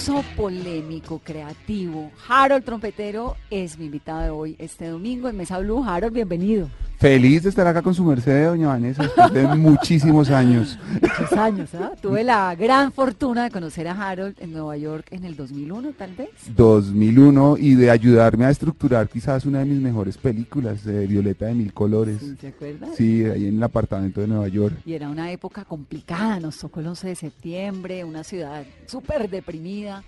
[0.00, 2.10] hermoso polémico, creativo.
[2.28, 5.84] Harold Trompetero es mi invitado de hoy, este domingo en Mesa Blue.
[5.84, 6.68] Harold, bienvenido.
[6.98, 10.78] Feliz de estar acá con su merced, doña Vanessa, después de muchísimos años.
[11.00, 11.92] Muchos años, ¿ah?
[12.02, 16.14] Tuve la gran fortuna de conocer a Harold en Nueva York en el 2001, tal
[16.14, 16.28] vez.
[16.54, 21.54] 2001 y de ayudarme a estructurar quizás una de mis mejores películas, de Violeta de
[21.54, 22.18] Mil Colores.
[22.20, 22.88] Sí, ¿Se acuerda?
[22.94, 24.74] Sí, ahí en el apartamento de Nueva York.
[24.84, 30.04] Y era una época complicada, nos tocó el 11 de septiembre, una ciudad súper deprimida.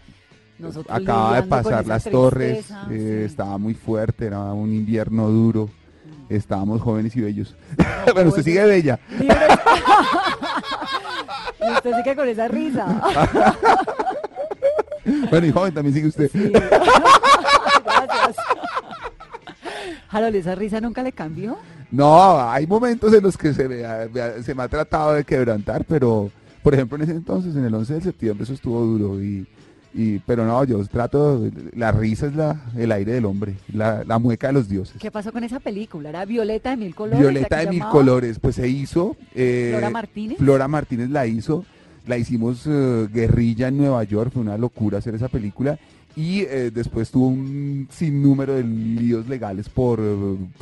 [0.63, 5.69] Nosotros Acaba de pasar las torres, eh, estaba muy fuerte, era un invierno duro.
[6.29, 7.55] Estábamos jóvenes y bellos.
[8.07, 8.99] No, bueno, usted sigue bella.
[11.61, 13.03] Y usted sigue con esa risa.
[15.31, 16.31] Bueno, y joven también sigue usted.
[16.31, 16.49] Sí.
[17.85, 18.37] Gracias.
[20.09, 21.57] Harold, ¿esa risa nunca le cambió?
[21.91, 25.15] No, hay momentos en los que se me, ha, me ha- se me ha tratado
[25.15, 26.31] de quebrantar, pero
[26.63, 29.21] por ejemplo en ese entonces, en el 11 de septiembre, eso estuvo duro.
[29.21, 29.45] Y,
[29.95, 34.19] y, pero no, yo trato, la risa es la, el aire del hombre, la, la
[34.19, 34.97] mueca de los dioses.
[34.99, 36.09] ¿Qué pasó con esa película?
[36.09, 37.21] ¿Era Violeta de Mil Colores?
[37.21, 37.93] Violeta de mil llamaba?
[37.93, 39.17] colores, pues se hizo.
[39.35, 40.39] eh, Flora Martínez.
[40.39, 41.65] Flora Martínez la hizo,
[42.07, 45.79] la hicimos eh, guerrilla en Nueva York, fue una locura hacer esa película.
[46.15, 49.99] Y eh, después tuvo un sinnúmero de líos legales por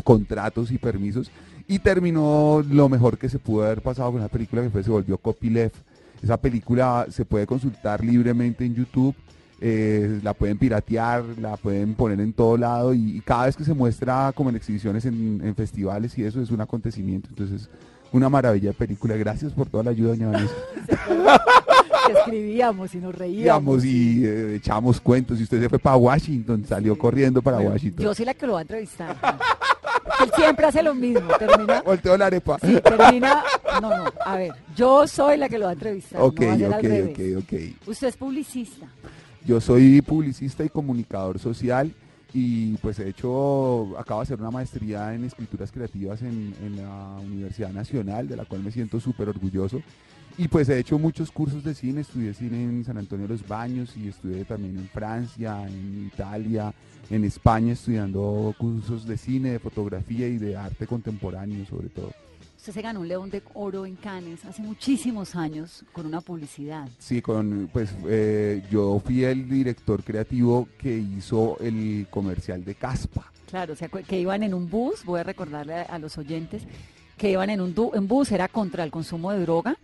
[0.05, 1.31] contratos y permisos.
[1.67, 4.91] Y terminó lo mejor que se pudo haber pasado con esa película, que fue, se
[4.91, 5.77] volvió copyleft.
[6.23, 9.15] Esa película se puede consultar libremente en YouTube.
[9.63, 13.75] eh, la pueden piratear, la pueden poner en todo lado y, cada vez que se
[13.75, 17.29] muestra como en exhibiciones en, en festivales y eso es un acontecimiento.
[17.29, 17.69] Entonces,
[18.13, 19.17] una maravilla de película.
[19.17, 20.55] Gracias por toda la ayuda, doña Vanessa.
[22.17, 23.85] Escribíamos y nos reíamos.
[23.85, 25.39] Y eh, echamos cuentos.
[25.39, 28.05] Y usted se fue para Washington, salió corriendo para Bueno, Washington.
[28.05, 29.17] Yo soy la que lo va a entrevistar.
[30.23, 31.33] Él siempre hace lo mismo.
[31.39, 31.83] Termina.
[31.87, 32.59] Volteó la arepa.
[32.61, 33.45] Sí, termina.
[33.81, 34.05] No, no.
[34.25, 36.21] A ver, yo soy la que lo va a entrevistar.
[36.21, 37.37] ok, no va a ser al ok, revés.
[37.37, 37.89] ok, ok.
[37.89, 38.87] Usted es publicista.
[39.45, 41.93] Yo soy publicista y comunicador social
[42.33, 47.17] y pues he hecho, acabo de hacer una maestría en escrituras creativas en, en la
[47.21, 49.83] Universidad Nacional, de la cual me siento súper orgulloso.
[50.39, 53.47] Y pues he hecho muchos cursos de cine, estudié cine en San Antonio de los
[53.47, 56.73] Baños y estudié también en Francia, en Italia,
[57.11, 62.13] en España estudiando cursos de cine, de fotografía y de arte contemporáneo sobre todo.
[62.61, 66.87] Usted se ganó un León de Oro en Cannes hace muchísimos años con una publicidad.
[66.99, 73.33] Sí, con, pues eh, yo fui el director creativo que hizo el comercial de Caspa.
[73.49, 76.65] Claro, o sea, que iban en un bus, voy a recordarle a, a los oyentes,
[77.17, 79.79] que iban en un du- en bus, era contra el consumo de droga,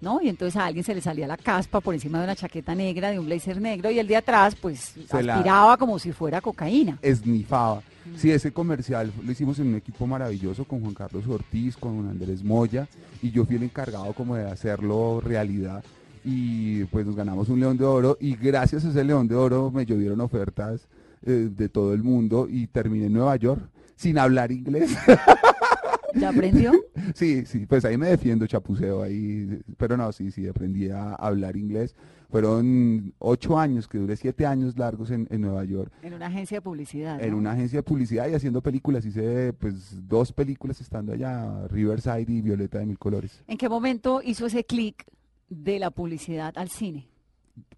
[0.00, 0.20] ¿no?
[0.22, 3.10] Y entonces a alguien se le salía la caspa por encima de una chaqueta negra,
[3.10, 6.40] de un blazer negro, y el de atrás, pues, Se la- aspiraba como si fuera
[6.40, 6.96] cocaína.
[7.02, 7.82] esnifaba.
[8.16, 12.42] Sí, ese comercial lo hicimos en un equipo maravilloso con Juan Carlos Ortiz, con Andrés
[12.42, 12.88] Moya,
[13.22, 15.84] y yo fui el encargado como de hacerlo realidad.
[16.24, 19.70] Y pues nos ganamos un León de Oro, y gracias a ese León de Oro
[19.70, 20.88] me llovieron ofertas
[21.24, 23.62] eh, de todo el mundo, y terminé en Nueva York
[23.96, 24.96] sin hablar inglés.
[26.14, 26.72] ¿Ya aprendió?
[27.14, 31.56] sí, sí, pues ahí me defiendo, chapuceo ahí, pero no, sí, sí, aprendí a hablar
[31.56, 31.94] inglés.
[32.30, 35.92] Fueron ocho años, que duré siete años largos en, en Nueva York.
[36.02, 37.20] En una agencia de publicidad.
[37.20, 39.04] En una agencia de publicidad y haciendo películas.
[39.04, 43.42] Hice pues dos películas estando allá, Riverside y Violeta de Mil Colores.
[43.48, 45.04] ¿En qué momento hizo ese clic
[45.48, 47.08] de la publicidad al cine?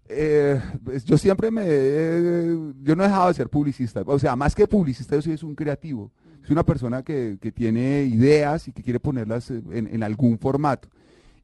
[0.07, 1.63] Eh, pues, yo siempre me...
[1.65, 4.03] eh, yo no he dejado de ser publicista.
[4.05, 6.11] O sea, más que publicista, yo soy es un creativo.
[6.43, 10.89] Soy una persona que, que tiene ideas y que quiere ponerlas en, en algún formato.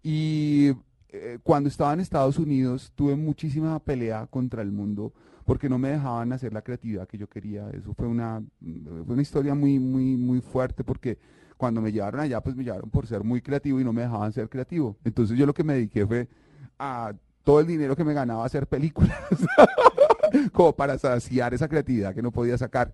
[0.04, 0.74] Y
[1.12, 5.12] eh, cuando estaba en Estados Unidos tuve muchísima pelea contra el mundo
[5.44, 7.68] porque no me dejaban hacer la creatividad que yo quería.
[7.72, 11.18] Eso fue una, fue una historia muy, muy, muy fuerte porque
[11.58, 14.32] cuando me llevaron allá, pues me llevaron por ser muy creativo y no me dejaban
[14.32, 14.98] ser creativo.
[15.04, 16.28] Entonces yo lo que me dediqué fue
[16.78, 17.14] a
[17.44, 19.18] todo el dinero que me ganaba a hacer películas,
[20.54, 22.94] como para saciar esa creatividad que no podía sacar.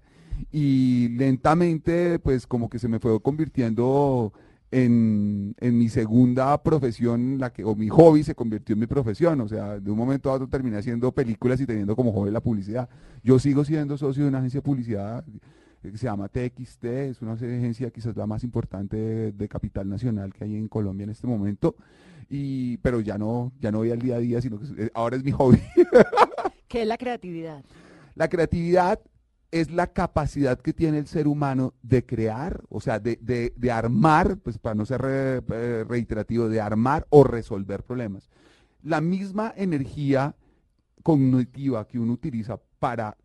[0.51, 4.31] y lentamente pues como que se me fue convirtiendo
[4.71, 9.39] en, en, mi segunda profesión, la que, o mi hobby se convirtió en mi profesión.
[9.41, 12.41] O sea, de un momento a otro terminé haciendo películas y teniendo como hobby la
[12.41, 12.89] publicidad.
[13.23, 15.23] Yo sigo siendo socio de una agencia de publicidad
[15.91, 20.43] que se llama TXT, es una agencia quizás la más importante de, capital nacional que
[20.43, 21.75] hay en Colombia en este momento.
[22.29, 25.15] Y, pero ya no, ya no voy al día a día, sino que eh, ahora
[25.15, 25.61] es mi hobby.
[26.67, 27.63] ¿Qué es la creatividad?
[28.15, 28.99] La creatividad
[29.51, 34.57] es la capacidad que tiene el ser humano de crear, o sea, de, armar, pues
[34.57, 38.29] para no ser eh, reiterativo, de armar o resolver problemas.
[38.83, 40.35] La misma energía
[41.03, 43.17] cognitiva que uno utiliza para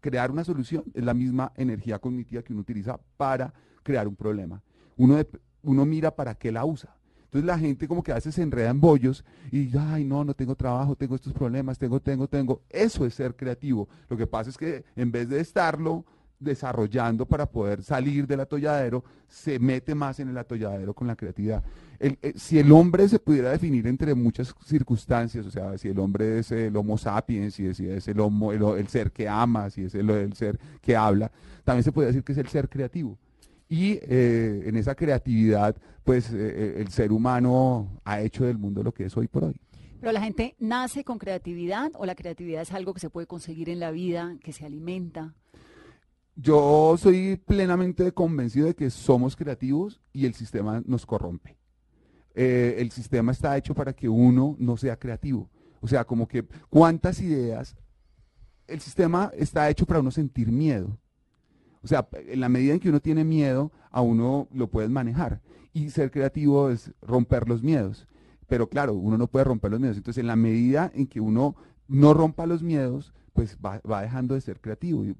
[0.00, 3.52] crear una solución es la misma energía cognitiva que uno utiliza para
[3.82, 4.62] crear un problema.
[4.96, 5.18] Uno,
[5.62, 6.95] uno mira para qué la usa.
[7.36, 9.22] Entonces la gente como que a veces se enreda en bollos
[9.52, 12.62] y, ay, no, no tengo trabajo, tengo estos problemas, tengo, tengo, tengo.
[12.70, 13.88] Eso es ser creativo.
[14.08, 16.06] Lo que pasa es que en vez de estarlo
[16.38, 21.62] desarrollando para poder salir del atolladero, se mete más en el atolladero con la creatividad.
[21.98, 26.38] Eh, si el hombre se pudiera definir entre muchas circunstancias, o sea, si el hombre
[26.38, 30.32] es el homo sapiens, si es, el, homo, el, ser que ama, si es el,
[30.32, 31.30] ser que habla,
[31.64, 33.18] también se puede decir que es el ser creativo.
[33.68, 38.92] Y eh, en esa creatividad, pues eh, el ser humano ha hecho del mundo lo
[38.92, 39.56] que es hoy por hoy.
[40.00, 43.68] Pero la gente nace con creatividad o la creatividad es algo que se puede conseguir
[43.68, 45.34] en la vida, que se alimenta.
[46.36, 51.56] Yo soy plenamente convencido de que somos creativos y el sistema nos corrompe.
[52.34, 55.48] Eh, el sistema está hecho para que uno no sea creativo.
[55.80, 57.74] O sea, como que cuántas ideas,
[58.66, 60.98] el sistema está hecho para uno sentir miedo.
[61.86, 65.40] O sea, en la medida en que uno tiene miedo, a uno lo puedes manejar.
[65.72, 68.08] Y ser creativo es romper los miedos.
[68.48, 69.96] Pero claro, uno no puede romper los miedos.
[69.96, 71.54] Entonces, en la medida en que uno
[71.86, 75.04] no rompa los miedos, pues va, dejando de ser creativo.
[75.04, 75.14] Y,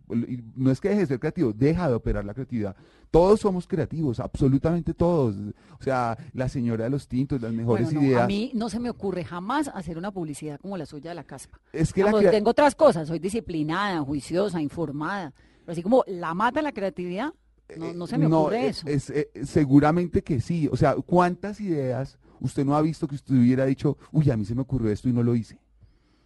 [0.56, 2.74] no es que deje de ser creativo, deja de operar la creatividad.
[3.12, 5.36] Todos somos creativos, absolutamente todos.
[5.78, 8.22] O sea, la señora de los tintos, las mejores ideas.
[8.22, 11.22] A mí no se me ocurre jamás hacer una publicidad como la suya de la
[11.22, 11.60] caspa.
[11.72, 15.32] Es que tengo otras cosas, soy disciplinada, juiciosa, informada.
[15.66, 17.34] Pero así como la mata la creatividad,
[17.76, 18.86] no, se me ocurre eso.
[18.86, 20.68] Es, eh, seguramente que sí.
[20.70, 24.44] O sea, ¿cuántas ideas usted no ha visto que usted hubiera dicho, uy, a mí
[24.44, 25.58] se me ocurrió esto y no lo hice?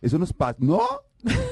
[0.03, 0.59] Eso nos pasa.
[0.61, 0.83] No,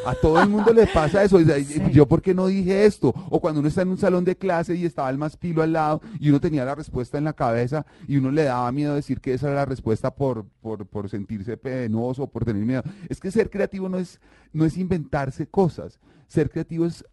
[0.06, 1.38] a todo el mundo le pasa eso.
[1.93, 3.14] Yo, ¿por qué no dije esto?
[3.31, 5.73] O cuando uno está en un salón de clase y estaba el más pilo al
[5.73, 9.23] lado y uno tenía la respuesta en la cabeza y uno le daba miedo decir
[9.23, 12.82] que esa era la respuesta por, por, por sentirse penoso o por tener miedo.
[13.08, 14.20] Es que ser creativo no es,
[14.52, 15.99] no es inventarse cosas.
[16.26, 17.06] Ser creativo es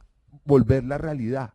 [0.46, 1.54] volver la realidad.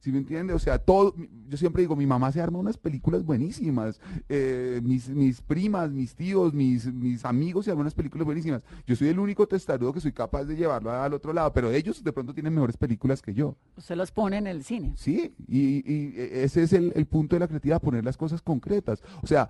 [0.00, 0.52] ¿Sí me entiende?
[0.52, 1.14] O sea, todo,
[1.46, 6.16] yo siempre digo, mi mamá se arma unas películas buenísimas, eh, mis, mis primas, mis
[6.16, 8.64] tíos, mis, mis amigos se arman unas películas buenísimas.
[8.84, 12.02] Yo soy el único testarudo que soy capaz de llevarlo al otro lado, pero ellos
[12.02, 13.56] de pronto tienen mejores películas que yo.
[13.76, 14.92] Usted los pone en el cine.
[14.96, 19.04] Sí, y, y ese es el, el punto de la creatividad, poner las cosas concretas.
[19.22, 19.48] O sea,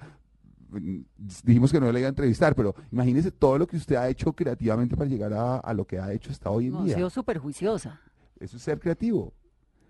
[1.44, 4.34] dijimos que no le iba a entrevistar, pero imagínese todo lo que usted ha hecho
[4.34, 6.92] creativamente para llegar a, a lo que ha hecho hasta hoy en no, día.
[6.92, 8.02] Ha sido súper juiciosa.
[8.42, 9.32] Eso es ser creativo.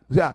[0.09, 0.35] O sea,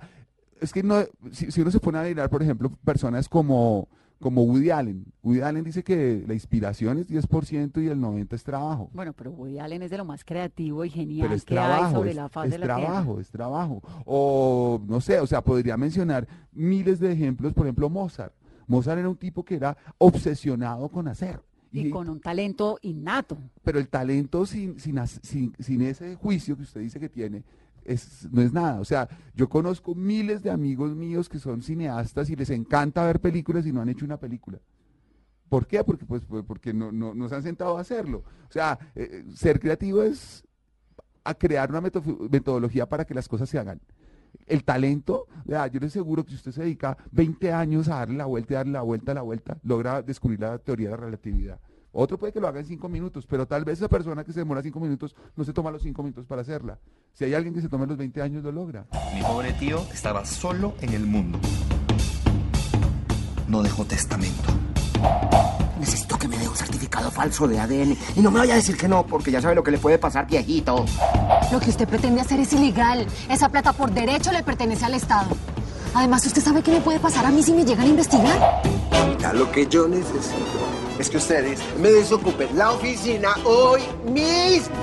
[0.59, 3.87] es que no, si, uno se pone a mirar, por ejemplo, personas como,
[4.19, 5.05] como Woody Allen.
[5.21, 8.89] Woody Allen dice que la inspiración es 10% y el 90% es trabajo.
[8.93, 12.29] Bueno, pero Woody Allen es de lo más creativo y genial que hay sobre la
[12.29, 17.11] faz de la trabajo, Es trabajo, O, no sé, o sea, podría mencionar miles de
[17.11, 18.33] ejemplos, por ejemplo, Mozart.
[18.65, 21.41] Mozart era un tipo que era obsesionado con hacer.
[21.71, 23.37] Y, con un talento innato.
[23.63, 27.43] Pero el talento sin, sin, sin, sin ese juicio que usted dice que tiene,
[28.31, 28.79] no es nada.
[28.79, 33.19] O sea, yo conozco miles de amigos míos que son cineastas y les encanta ver
[33.19, 34.59] películas y no han hecho una película.
[35.49, 35.83] ¿Por qué?
[35.83, 38.23] Porque, pues, pues porque no, no, se han sentado a hacerlo.
[38.49, 40.43] O sea, eh, eh, ser creativo es
[41.23, 43.81] a crear una metodología para que las cosas se hagan.
[44.45, 48.25] El talento, yo les aseguro que si usted se dedica 20 años a darle la
[48.25, 51.59] vuelta y darle la vuelta, a la vuelta, logra descubrir la teoría de la relatividad.
[51.91, 54.39] Otro puede que lo haga en cinco minutos, pero tal vez esa persona que se
[54.39, 56.77] demora cinco minutos no se toma los cinco minutos para hacerla.
[57.13, 58.85] Si hay alguien que se tome los 20 años, lo logra.
[59.15, 61.39] Mi pobre tío estaba solo en el mundo.
[63.47, 64.53] No dejó testamento.
[65.79, 67.97] Necesito que me dé un certificado falso de ADN.
[68.15, 69.97] Y no me vaya a decir que no, porque ya sabe lo que le puede
[69.97, 70.85] pasar, viejito.
[71.51, 73.07] Lo que usted pretende hacer es ilegal.
[73.29, 75.35] Esa plata por derecho le pertenece al Estado.
[75.93, 78.61] Además, ¿usted sabe qué me puede pasar a mí si me llegan a investigar?
[79.19, 84.75] Ya lo que yo necesito es que ustedes me desocupen la oficina hoy mismo.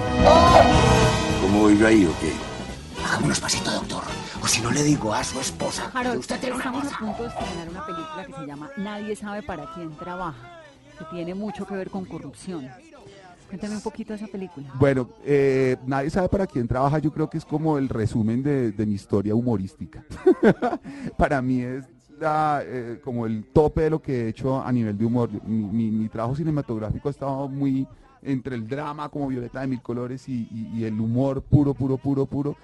[1.41, 2.33] ¿Cómo voy yo ahí o qué?
[3.05, 4.03] Hagámonos pasito, doctor.
[4.43, 5.91] O si no le digo a su esposa.
[5.93, 9.43] Harold, usted tiene estamos a punto de estrenar una película que se llama Nadie sabe
[9.43, 10.63] para quién trabaja,
[10.99, 12.69] que tiene mucho que ver con corrupción.
[13.49, 14.69] Cuéntame un poquito de esa película.
[14.75, 18.73] Bueno, eh, nadie sabe para quién trabaja, yo creo que es como el resumen de,
[18.73, 20.05] de mi historia humorística.
[21.17, 21.85] para mí es
[22.21, 25.31] la, eh, como el tope de lo que he hecho a nivel de humor.
[25.47, 27.87] Mi, mi- mi trabajo cinematográfico ha estado muy
[28.23, 31.97] entre el drama como Violeta de Mil Colores y, y- y el humor puro, puro,
[31.99, 32.57] puro, puro.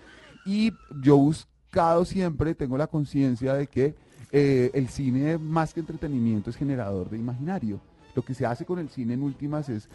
[0.44, 3.94] Y yo he buscado siempre, tengo la conciencia de que
[4.32, 7.80] eh, el cine más que entretenimiento es generador de imaginario.
[8.14, 9.88] Lo que se hace con el cine en últimas es,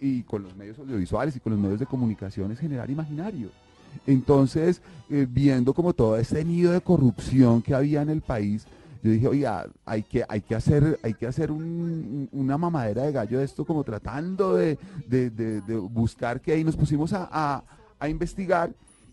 [0.00, 3.48] y con los medios audiovisuales y con los medios de comunicación, es generar imaginario.
[4.06, 8.66] Entonces, eh, viendo como todo este nido de corrupción que había en el país,
[9.02, 13.12] yo dije, oiga, hay que, hay que hacer, hay que hacer un- una mamadera de
[13.12, 14.78] gallo de esto, como tratando de,
[15.08, 17.64] de- de- buscar que ahí nos pusimos a-
[17.98, 18.70] a investigar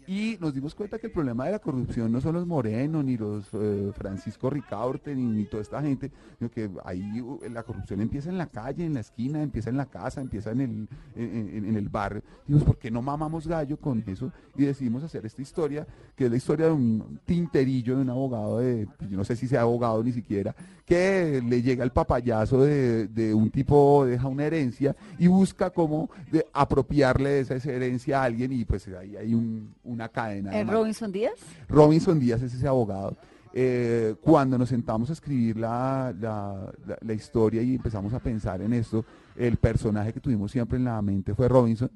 [0.08, 3.18] y nos dimos cuenta que el problema de la corrupción no son los Moreno, ni
[3.18, 8.00] los eh, Francisco Ricaurte, ni, ni toda esta gente, sino que ahí uh, la corrupción
[8.00, 11.76] empieza en la calle, en la esquina, empieza en la casa, empieza en el, en,
[11.76, 12.22] el barrio.
[12.46, 14.32] Dijimos, ¿por qué no mamamos gallo con eso?
[14.56, 15.86] Y decidimos hacer esta historia,
[16.16, 19.36] que es la historia de un tinterillo, de un abogado, de, pues, yo no sé
[19.36, 24.28] si sea abogado ni siquiera, que le llega el papayazo de, de un tipo, deja
[24.30, 29.18] una herencia y busca cómo de apropiarle esa esa herencia a alguien y pues ahí
[29.18, 30.52] hay un- una cadena.
[30.52, 31.34] de ¿Es mal- Robinson Díaz?
[31.68, 33.18] Robinson Díaz es ese abogado.
[33.54, 38.62] Eh, cuando nos sentamos a escribir la, la- la- la historia y empezamos a pensar
[38.62, 39.04] en esto,
[39.36, 41.90] el personaje que tuvimos siempre en la mente fue Robinson.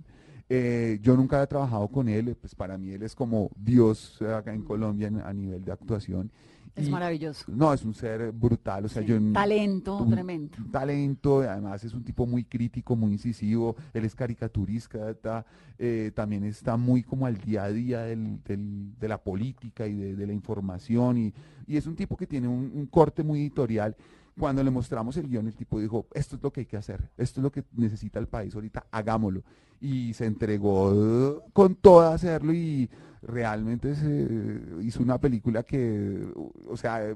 [0.50, 4.34] Eh, yo nunca había trabajado con él, pues para mí él es como Dios eh,
[4.34, 6.32] acá en Colombia en- a nivel de actuación.
[6.76, 7.52] Es Y- maravilloso.
[7.52, 9.18] No, es un ser brutal, o sea, Sí, yo...
[9.34, 10.58] Talento un- tremendo.
[10.58, 15.46] un talento, además es un tipo muy crítico, muy incisivo, él es caricaturista, ta-
[15.78, 19.94] eh, también está muy como al día a día del- del- de la política y
[19.96, 21.34] de, de la información y,
[21.68, 23.96] y es un tipo que tiene un, un corte muy editorial.
[24.40, 27.10] Cuando le mostramos el guion, el tipo dijo, esto es lo que hay que hacer,
[27.18, 29.44] esto es lo que necesita el país ahorita, hagámoslo.
[29.80, 32.90] Y se entregó eh, con todo a hacerlo y
[33.22, 36.26] realmente se hizo una película que,
[36.68, 37.16] o sea, eh,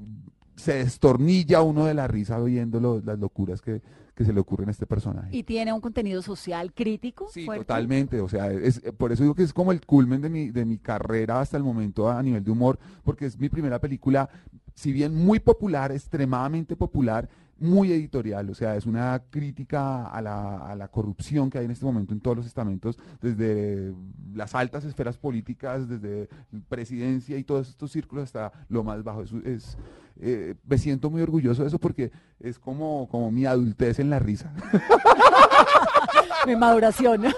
[0.55, 3.81] se destornilla uno de la risa viendo lo- las locuras que,
[4.15, 5.29] que se le ocurren a este personaje.
[5.36, 7.27] Y tiene un contenido social crítico.
[7.29, 7.65] Sí, fuerte.
[7.65, 8.22] totalmente.
[8.22, 10.63] O sea, es, eh, por eso digo que es como el culmen de mi, de
[10.65, 14.29] mi carrera hasta el momento a nivel de humor, porque es mi primera película,
[14.75, 17.27] si bien muy popular, extremadamente popular,
[17.58, 18.50] muy editorial.
[18.50, 22.13] O sea, es una crítica a la, a la corrupción que hay en este momento
[22.13, 23.94] en todos los estamentos, desde
[24.34, 26.29] las altas esferas políticas, desde
[26.70, 29.24] presidencia y todos estos círculos hasta lo más bajo.
[29.24, 29.77] Eso es,
[30.20, 34.20] eh, me siento muy orgulloso de eso porque es como, como mi adultez en la
[34.20, 34.53] risa.
[36.46, 37.25] Mi maduración.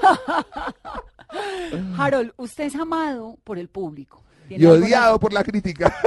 [1.97, 4.23] Harold, usted es amado por el público.
[4.49, 5.93] Y odiado por la crítica.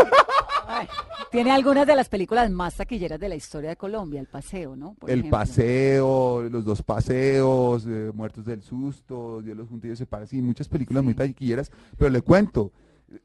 [0.73, 0.87] Ay,
[1.33, 4.95] Tiene algunas de las películas más taquilleras de la historia de Colombia, El Paseo, ¿no?
[4.95, 5.39] Por el ejemplo.
[5.39, 10.41] paseo, los dos paseos, eh, Muertos del Susto, Dios los juntos y los separa, sí,
[10.41, 12.73] muchas películas muy taquilleras, pero le cuento,
[13.11, 13.19] eh,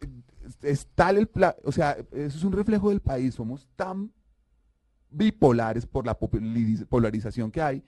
[0.63, 4.11] es tal el, pla- o sea, eso es un reflejo del país, somos tan
[5.11, 7.83] bipolares por la polarización que hay.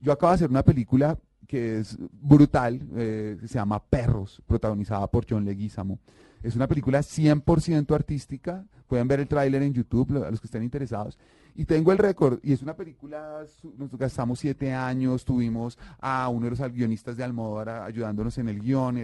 [0.00, 5.06] Yo acabo de hacer una película que es brutal, eh, que se llama Perros, protagonizada
[5.06, 5.98] por John Leguizamo.
[6.42, 8.64] Es una película 100% artística.
[8.86, 11.18] Pueden ver el tráiler en YouTube, a los que estén interesados.
[11.54, 13.44] Y tengo el récord, y es una película,
[13.76, 18.60] nos gastamos siete años, tuvimos a uno de los guionistas de Almodóvar ayudándonos en el
[18.60, 18.96] guion,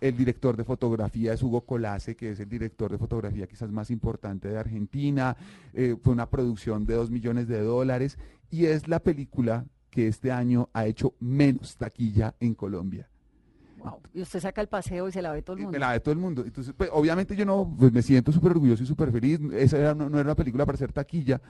[0.00, 3.90] el director de fotografía es Hugo Colase, que es el director de fotografía quizás más
[3.90, 5.36] importante de Argentina.
[5.72, 8.18] Eh, fue una producción de dos millones de dólares,
[8.50, 13.08] y es la película que este año ha hecho menos taquilla en Colombia.
[13.84, 14.00] Wow.
[14.14, 15.76] Y usted saca el paseo y se la ve todo el Y mundo.
[15.76, 16.42] Me la ve todo el mundo.
[16.44, 19.38] Entonces, pues, obviamente yo no, pues, me siento súper orgulloso y súper feliz.
[19.52, 21.40] Esa era- no, no era una película para hacer taquilla,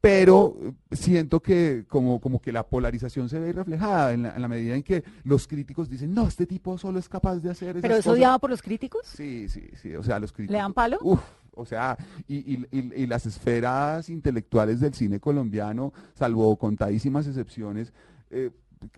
[0.00, 4.42] pero eh, siento que como, como que la polarización se ve reflejada en la, en
[4.42, 7.70] la medida en que los críticos dicen, no, este tipo solo es capaz de hacer
[7.70, 8.12] esas ¿Pero es cosas".
[8.12, 9.02] odiado por los críticos?
[9.06, 9.94] Sí, sí, sí.
[9.96, 10.52] O sea, los críticos.
[10.52, 10.98] ¿Le dan palo?
[11.02, 11.20] Uf,
[11.52, 11.98] o sea,
[12.28, 17.92] y, y- y- y las esferas intelectuales del cine colombiano, salvo contadísimas excepciones,
[18.30, 18.50] eh,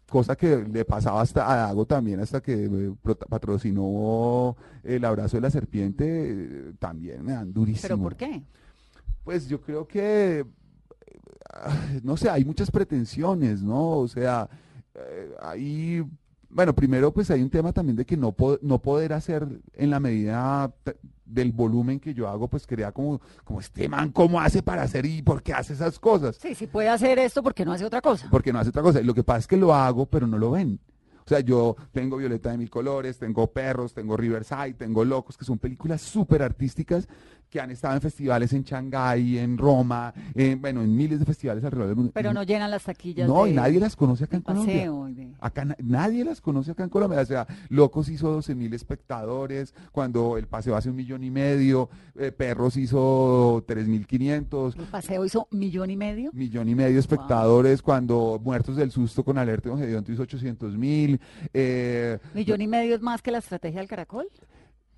[0.08, 2.92] cosa que le pasaba hasta a Dago también, hasta que eh,
[3.28, 7.82] patrocinó El Abrazo de la Serpiente, eh, también me dan durísimo.
[7.88, 8.42] ¿Pero por qué?
[9.24, 10.44] Pues yo creo que,
[12.02, 13.98] no sé, hay muchas pretensiones, ¿no?
[13.98, 14.48] O sea,
[14.94, 16.04] eh, hay,
[16.48, 19.90] bueno, primero pues hay un tema también de que no, po- no poder hacer en
[19.90, 20.72] la medida
[21.32, 25.06] del volumen que yo hago, pues crea como, como este man, ¿cómo hace para hacer
[25.06, 26.36] y por qué hace esas cosas?
[26.36, 28.28] Sí, sí puede hacer esto porque no hace otra cosa.
[28.30, 29.00] Porque no hace otra cosa.
[29.00, 30.80] Lo que pasa es que lo hago, pero no lo ven.
[31.24, 35.44] O sea, yo tengo Violeta de Mil Colores, tengo Perros, tengo Riverside, tengo Locos, que
[35.44, 37.06] son películas súper artísticas
[37.50, 41.64] que han estado en festivales en Shanghái, en Roma, en, bueno, en miles de festivales
[41.64, 42.12] alrededor del mundo.
[42.14, 43.28] Pero no llenan las taquillas.
[43.28, 44.84] No, de- y nadie las conoce acá en Colombia.
[45.10, 47.20] y de- Acá na- nadie las conoce acá en Colombia.
[47.20, 51.90] O sea, Locos hizo 12 mil espectadores, cuando el paseo hace un millón y medio,
[52.16, 56.30] eh, Perros hizo 3 mil 500, El paseo hizo millón y medio.
[56.32, 60.76] millón y medio espectadores, cuando Muertos del Susto con Alerta de Don Gedionto hizo 800
[60.76, 61.20] mil.
[61.52, 64.28] eh, Millón y medio es más que la estrategia del caracol.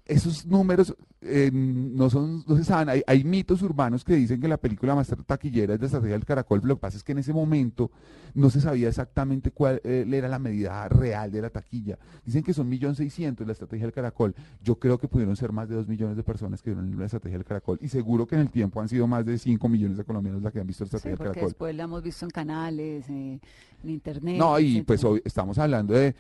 [0.05, 4.49] Esos números eh, no son, no se saben, hay, hay mitos urbanos que dicen que
[4.49, 7.13] la película más taquillera es de Estrategia del Caracol, pero lo que pasa es que
[7.13, 7.91] en ese momento
[8.35, 11.99] no se sabía exactamente cuál eh, era la medida real de la taquilla.
[12.25, 15.77] Dicen que son 1.600.000 la Estrategia del Caracol, yo creo que pudieron ser más de
[15.77, 18.51] 2 millones de personas que vieron la Estrategia del Caracol, y seguro que en el
[18.51, 20.97] tiempo han sido más de 5 millones de colombianos las que han visto la Sí,
[20.97, 21.49] Estrategia del porque Caracol.
[21.51, 23.39] después la hemos visto en canales, eh,
[23.85, 24.37] en internet.
[24.39, 24.87] No, y etcétera.
[24.87, 26.15] pues hoy estamos hablando de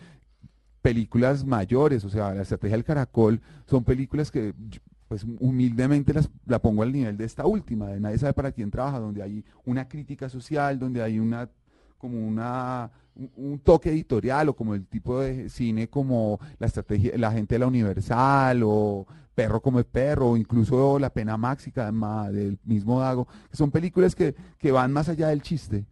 [0.82, 4.52] películas mayores, o sea, la estrategia del caracol son películas que
[5.08, 8.70] pues humildemente las la pongo al nivel de esta última, de nadie sabe para quién
[8.70, 11.48] trabaja, donde hay una crítica social, donde hay una
[11.98, 12.90] como una
[13.36, 17.58] un, toque editorial o como el tipo de cine como la estrategia la gente de
[17.60, 23.56] la Universal o Perro come perro o incluso La pena máxima del mismo Dago, que
[23.56, 25.86] son películas que, que van más allá del chiste.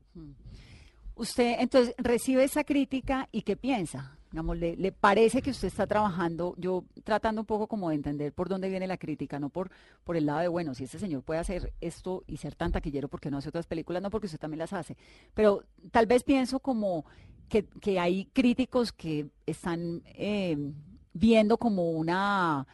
[1.14, 4.16] Usted entonces recibe esa crítica y ¿qué piensa?
[4.30, 8.48] Digamos, ¿le, parece que usted está trabajando, yo tratando un poco como de entender por
[8.48, 9.70] dónde viene la crítica, no por,
[10.04, 13.08] por el lado de, bueno, si este señor puede hacer esto y ser tan taquillero
[13.08, 14.96] porque no hace otras películas, no porque usted también las hace,
[15.34, 17.04] pero tal vez pienso como
[17.48, 20.56] que, que hay críticos que están eh,
[21.12, 22.68] viendo como una,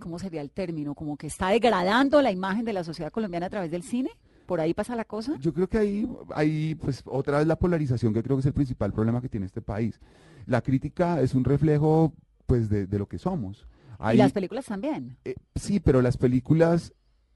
[0.00, 0.94] ¿cómo sería el término?
[0.94, 4.10] Como que está degradando la imagen de la sociedad colombiana a través del cine.
[4.46, 5.36] ¿Por ahí pasa la cosa?
[5.38, 8.52] Yo creo que ahí, ahí, pues, otra vez la polarización, que creo que es el
[8.52, 10.00] principal problema que tiene este país.
[10.46, 12.12] La crítica es un reflejo,
[12.46, 13.66] pues, de, de lo que somos.
[14.12, 15.16] Y las películas también.
[15.24, 16.92] eh, sí, pero las películas,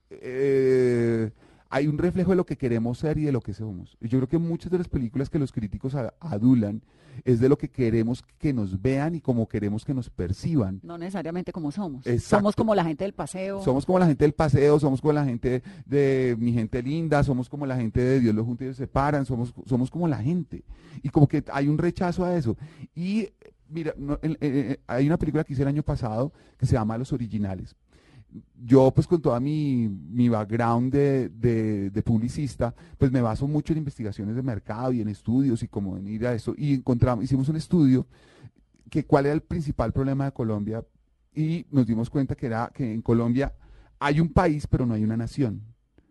[0.09, 1.31] eh,
[1.69, 3.97] hay un reflejo de lo que queremos ser y de lo que somos.
[4.01, 6.81] Y yo creo que muchas de las películas que los críticos adulan
[7.25, 10.79] es de lo que queremos que nos vean y como queremos que nos perciban.
[10.83, 12.05] No necesariamente como somos.
[12.05, 12.37] Exacto.
[12.37, 13.63] Somos como la gente del paseo.
[13.63, 17.49] Somos como la gente del paseo, somos como la gente de mi gente linda, somos
[17.49, 20.63] como la gente de Dios los junta y los separan, somos, somos como la gente.
[21.01, 22.55] Y como que hay un rechazo a eso.
[22.95, 23.29] Y
[23.69, 24.19] mira, no,
[24.87, 27.75] hay una película que hice el año pasado que se llama Los Originales.
[28.63, 33.79] Yo pues con toda mi, mi background de, de- publicista, pues me baso mucho en
[33.79, 36.53] investigaciones de mercado y en estudios y como en ir a eso.
[36.57, 38.05] Y encontramos, hicimos un estudio
[38.89, 40.83] que cuál era el principal problema de Colombia
[41.35, 43.53] y nos dimos cuenta que era que en Colombia
[43.99, 45.61] hay un país pero no hay una nación.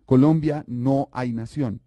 [0.05, 1.81] Colombia no hay nación,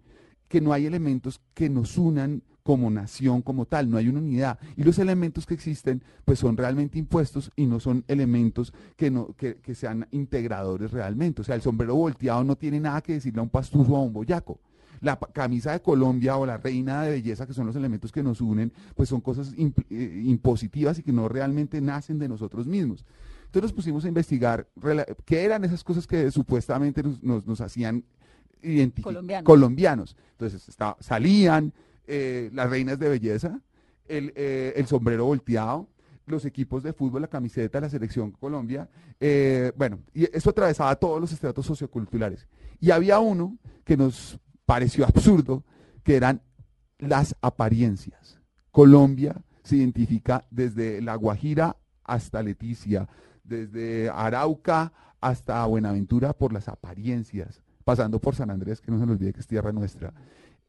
[0.48, 4.60] que no hay elementos que nos unan como nación como tal, no hay una unidad.
[4.76, 9.34] Y los elementos que existen pues son realmente impuestos y no son elementos que, no,
[9.38, 11.42] que, que sean integradores realmente.
[11.42, 14.02] O sea, el sombrero volteado no tiene nada que decirle a un pastuso o a
[14.02, 14.60] un boyaco.
[15.02, 18.42] La camisa de Colombia o la reina de belleza, que son los elementos que nos
[18.42, 23.06] unen, pues son cosas imp- eh, impositivas y que no realmente nacen de nosotros mismos.
[23.46, 24.68] Entonces nos pusimos a investigar
[25.26, 28.04] qué eran esas cosas que supuestamente nos, nos- nos hacían
[28.62, 29.46] identificar Colombianos.
[29.46, 30.18] colombianos.
[30.34, 31.74] Entonces está- salían
[32.12, 33.62] eh, las reinas de belleza,
[34.08, 35.88] el, eh, el sombrero volteado,
[36.26, 38.90] los equipos de fútbol, la camiseta, la selección Colombia.
[39.20, 42.48] eh, bueno, y eso atravesaba todos los estratos socioculturales.
[42.80, 45.64] Y había uno que nos pareció absurdo,
[46.04, 46.42] que eran
[46.98, 48.40] las apariencias.
[48.72, 53.08] Colombia se identifica desde La Guajira hasta Leticia,
[53.44, 59.14] desde Arauca hasta Buenaventura por las apariencias, pasando por San Andrés, que no se nos
[59.14, 60.12] olvide que es tierra nuestra.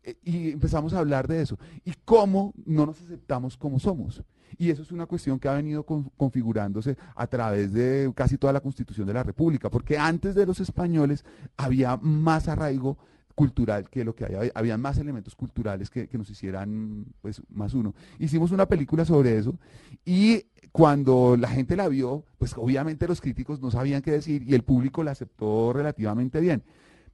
[0.03, 1.59] Eh, Y empezamos a hablar de eso.
[1.85, 4.23] Y cómo no nos aceptamos como somos.
[4.59, 8.53] Y eso es una cuestión que ha venido con- configurándose a través de casi toda
[8.53, 11.25] la constitución de la República, porque antes de los españoles
[11.57, 12.99] había más arraigo
[13.37, 14.25] cultural que lo que.
[14.25, 17.95] Había- Habían más elementos culturales que, que nos hicieran pues más uno.
[18.19, 19.57] Hicimos una película sobre eso
[20.05, 24.55] y cuando la gente la vio, pues obviamente los críticos no sabían qué decir y
[24.55, 26.63] el público la aceptó relativamente bien.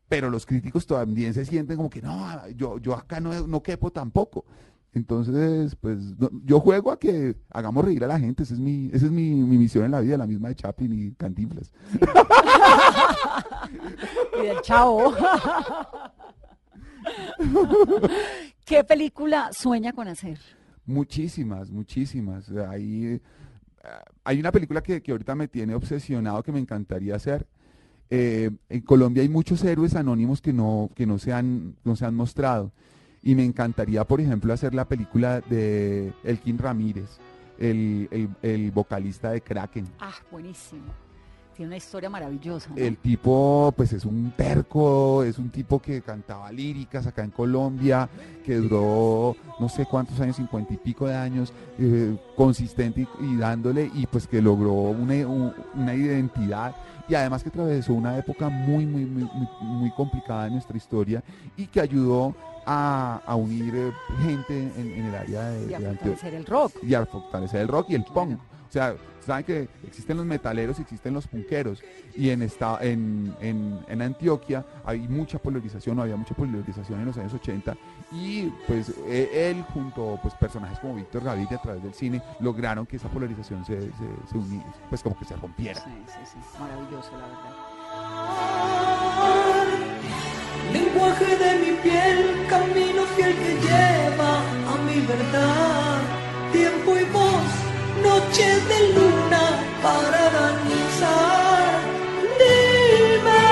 [0.08, 3.90] Pero los críticos también se sienten como que no, yo, yo acá no, no quepo
[3.90, 4.44] tampoco.
[4.92, 8.86] Entonces, pues no- yo juego a que hagamos reír a la gente, esa es mi,
[8.92, 11.72] esa es mi, mi misión en la vida, la misma de Chaplin y Cantinflas.
[14.40, 15.12] Y del chavo.
[18.64, 20.38] ¿Qué película sueña con hacer?
[20.84, 22.50] Muchísimas, muchísimas.
[22.68, 23.20] Hay, eh,
[24.24, 27.46] hay una película que, que ahorita me tiene obsesionado que me encantaría hacer.
[28.10, 32.04] Eh, en Colombia hay muchos héroes anónimos que no, que no, se han, no se
[32.06, 32.70] han mostrado.
[33.22, 37.18] Y me encantaría, por ejemplo, hacer la película de Elkin Ramírez,
[37.58, 39.86] el, el- el vocalista de Kraken.
[39.98, 40.82] Ah, buenísimo.
[41.56, 42.68] Tiene una historia maravillosa.
[42.68, 42.76] ¿no?
[42.76, 48.08] El tipo, pues es un terco, es un tipo que cantaba líricas acá en Colombia,
[48.44, 53.36] que duró no sé cuántos años, cincuenta y pico de años, eh, consistente y, y
[53.36, 56.76] dándole, y pues que logró una, un- una identidad
[57.08, 59.28] y además que atravesó una época muy, muy, muy,
[59.60, 61.22] muy, complicada en nuestra historia
[61.56, 62.34] y que ayudó
[62.66, 63.92] a, a unir eh,
[64.24, 66.72] gente en, en el área de, y a de fortalecer el rock.
[66.82, 68.14] y a fortalecer el rock y el Claro.
[68.14, 68.38] punk.
[68.40, 68.94] O sea,
[69.26, 71.82] saben que existen los metaleros y existen los punqueros.
[72.14, 77.06] Y en, esta, en, en, en Antioquia hay mucha polarización, o había mucha polarización en
[77.06, 77.76] los años 80.
[78.12, 82.86] Y pues eh, él junto pues personajes como Víctor Gaviria a través del cine lograron
[82.86, 83.88] que esa polarización se, se,
[84.30, 85.80] se uni- pues como que se rompiera.
[85.80, 86.38] Sí, sí, sí.
[86.60, 88.56] Maravilloso, la verdad.
[90.72, 92.85] Lenguaje de mi piel, camino
[98.36, 99.44] noches de luna
[99.82, 101.80] para danzar.
[102.38, 103.46] Dime,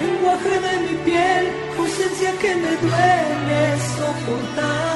[0.00, 4.95] lenguaje de mi piel, ausencia que me duele soportar.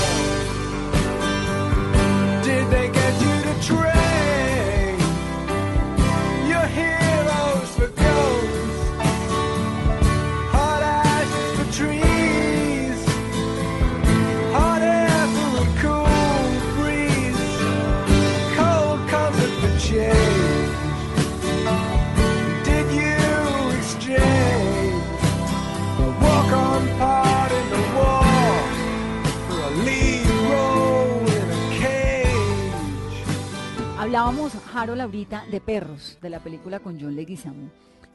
[34.11, 37.69] Hablábamos, Harold, ahorita de perros, de la película con John Leguizamo.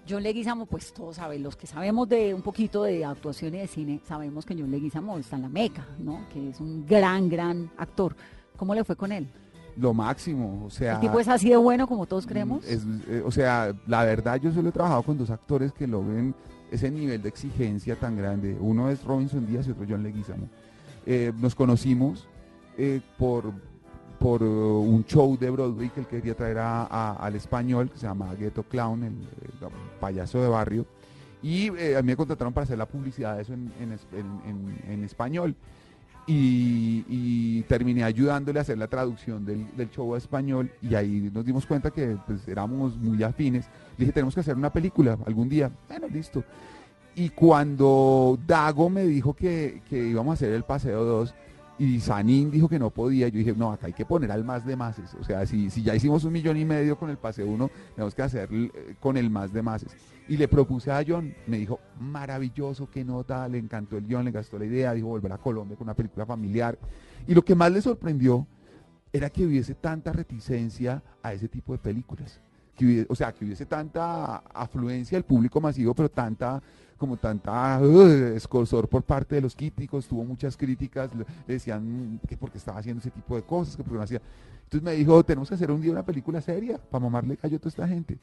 [0.06, 3.66] John Leguizamo, pues todos saben, los que sabemos de un poquito de actuación y de
[3.66, 6.20] cine, sabemos que John Leguizamo está en la meca, ¿no?
[6.30, 8.14] Que es un gran, gran actor.
[8.59, 9.26] ¿Cómo le fue con él?
[9.78, 10.96] Lo máximo, o sea...
[10.96, 12.62] ¿El tipo es así de bueno como todos creemos?
[12.66, 16.35] Es, eh, o sea, la verdad yo solo he trabajado con dos actores que logren
[16.70, 18.54] ese nivel de exigencia tan grande.
[18.61, 20.46] Uno es Robinson Díaz y otro John Leguizamo.
[21.06, 22.28] Eh, nos conocimos
[22.76, 23.54] eh, por,
[24.18, 28.07] por eh, un show de Broadway que él quería traer a- al español, que se
[28.07, 29.14] llama Ghetto Clown, el,
[30.00, 30.87] payaso de barrio.
[31.42, 35.05] Y eh, a mí me contrataron para hacer la publicidad de eso en, en en-
[35.05, 35.55] español.
[36.29, 41.31] Y, y terminé ayudándole a hacer la traducción del, del show a español y ahí
[41.33, 43.66] nos dimos cuenta que pues, éramos muy afines.
[43.96, 45.70] Le dije, tenemos que hacer una película algún día.
[45.88, 46.42] Bueno, listo.
[47.14, 51.33] Y cuando Dago me dijo que, que íbamos a hacer el Paseo 2
[51.79, 54.65] y Sanín dijo que no podía, yo dije, no, acá hay que poner al más
[54.65, 55.15] de mases.
[55.21, 58.23] O sea, si, ya hicimos un millón y medio con el Paseo 1, tenemos que
[58.23, 59.95] hacer eh, con el más de mases.
[60.29, 64.31] Y le propuse a John, me dijo, maravilloso, qué nota, le encantó el guion, le
[64.31, 66.79] gastó la idea, dijo volver a Colombia con una película familiar.
[67.27, 68.47] Y lo que más le sorprendió
[69.12, 72.41] era que hubiese tanta reticencia a ese tipo de películas.
[73.09, 76.62] O sea, que hubiese tanta afluencia del público masivo, pero tanta,
[76.96, 82.59] como tanta uh, por parte de los críticos, tuvo muchas críticas, le decían que porque
[82.59, 84.20] estaba haciendo ese tipo de cosas, que porque no hacía.
[84.64, 87.59] Entonces me dijo, tenemos que hacer un día una película seria para mamarle callo a
[87.61, 88.18] toda esta gente.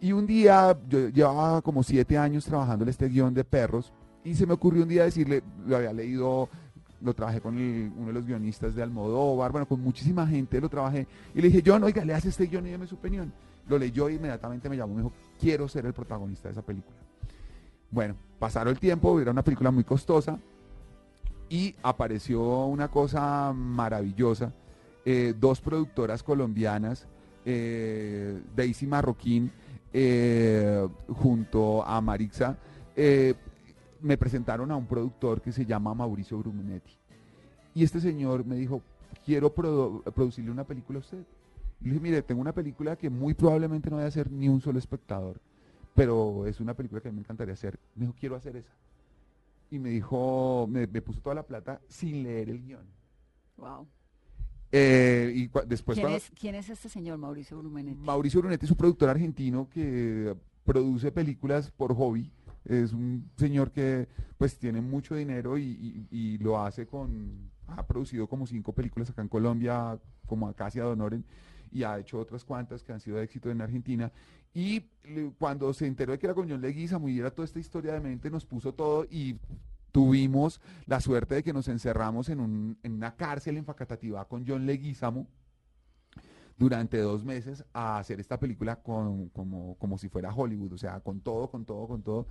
[0.00, 3.92] Y un día, yo llevaba como siete años trabajando en este guion de perros,
[4.24, 6.48] y se me ocurrió un día decirle, lo había leído,
[7.00, 11.06] lo trabajé con uno de los guionistas de Almodóvar, bueno, con muchísima gente lo trabajé,
[11.34, 13.32] y le dije, John, oiga, le hace este guion y deme su opinión.
[13.66, 16.62] Lo leyó y inmediatamente me llamó y me dijo, quiero ser el protagonista de esa
[16.62, 16.96] película.
[17.94, 20.40] Bueno, pasaron el tiempo, era una película muy costosa,
[21.48, 24.52] y apareció una cosa maravillosa,
[25.04, 27.06] eh, dos productoras colombianas,
[27.44, 29.52] eh, Daisy Marroquín
[29.92, 32.58] eh, junto a Marixa,
[34.00, 36.96] me presentaron a un productor que se llama Mauricio Brunetti.
[37.76, 38.82] Y este señor me dijo,
[39.24, 41.22] quiero produ- producirle una película a usted.
[41.80, 44.48] Y le dije, mire, tengo una película que muy probablemente no vaya a ser ni
[44.48, 45.40] un solo espectador,
[45.94, 47.78] pero es una película que a mí me encantaría hacer.
[47.94, 48.72] Me dijo, quiero hacer esa.
[49.70, 52.86] Y me dijo, me, me puso toda la plata sin leer el guion.
[53.56, 53.86] Wow.
[54.72, 58.00] Eh, y después ¿Quién cuando- es, ¿Quién es este señor, Mauricio Brumenetti?
[58.00, 62.30] Mauricio Brunetti es un productor argentino que produce películas por hobby.
[62.64, 67.50] Es un señor que pues tiene mucho dinero y, y- y lo hace con...
[67.68, 71.24] Ha producido como cinco películas acá en Colombia, como Acacia Donoren,
[71.72, 74.12] y ha hecho otras cuantas que han sido de éxito en Argentina.
[74.54, 74.82] Y
[75.38, 78.00] cuando se enteró de que era con John Leguizamo y era toda esta historia de
[78.00, 79.36] mente, nos puso todo y
[79.90, 85.26] tuvimos la suerte de que nos encerramos en una cárcel en Facatativá con John Leguizamo
[86.56, 91.00] durante dos meses a hacer esta película con, como, como si fuera Hollywood, o sea,
[91.00, 92.26] con todo, con todo, con todo.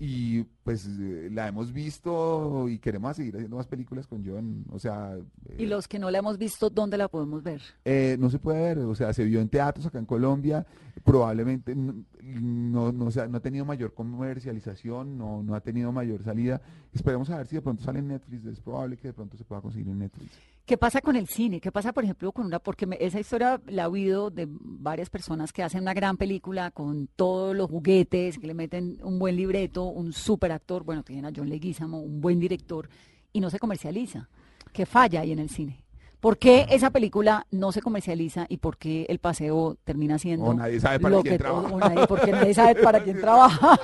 [0.00, 4.78] Y pues eh, la hemos visto y queremos seguir haciendo más películas con John, o
[4.78, 5.18] sea...
[5.58, 7.60] Y los que no la hemos visto, ¿dónde la podemos ver?
[7.84, 10.64] Eh, no se puede ver, o sea, se vio en teatros acá en Colombia,
[11.02, 15.90] probablemente no, no, no, se ha- no ha tenido mayor comercialización, no, no ha tenido
[15.90, 16.60] mayor salida.
[16.92, 19.44] Esperemos a ver si de pronto sale en Netflix, es probable que de pronto se
[19.44, 20.30] pueda conseguir en Netflix.
[20.68, 21.62] ¿Qué pasa con el cine?
[21.62, 25.08] ¿Qué pasa, por ejemplo, con una, porque me- esa historia la he oído de varias
[25.08, 29.34] personas que hacen una gran película con todos los juguetes, que le meten un buen
[29.34, 32.86] libreto, un super actor, bueno, tienen a John Leguizamo, un buen director,
[33.32, 34.28] y no se comercializa.
[34.70, 35.84] ¿Qué falla ahí en el cine?
[36.20, 40.52] ¿Por qué esa película no se comercializa y por qué el paseo termina siendo O
[40.54, 41.74] nadie sabe para lo quién que trabaja.
[41.74, 43.78] o nadie- porque nadie sabe para quién trabaja?